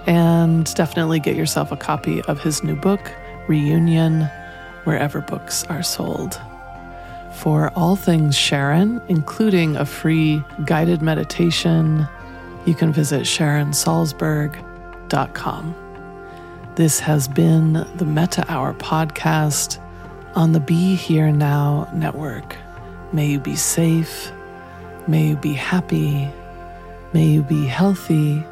[0.06, 3.12] And definitely get yourself a copy of his new book,
[3.48, 4.30] Reunion,
[4.86, 6.39] wherever books are sold.
[7.34, 12.08] For all things Sharon, including a free guided meditation,
[12.66, 15.76] you can visit SharonSalzberg.com.
[16.76, 19.80] This has been the Metta Hour podcast
[20.36, 22.56] on the Be Here Now network.
[23.12, 24.32] May you be safe,
[25.08, 26.30] may you be happy,
[27.18, 28.45] may you be healthy,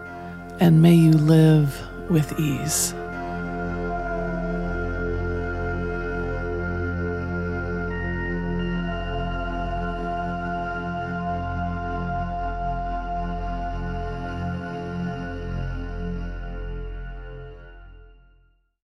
[0.60, 1.70] and may you live
[2.10, 2.96] with ease.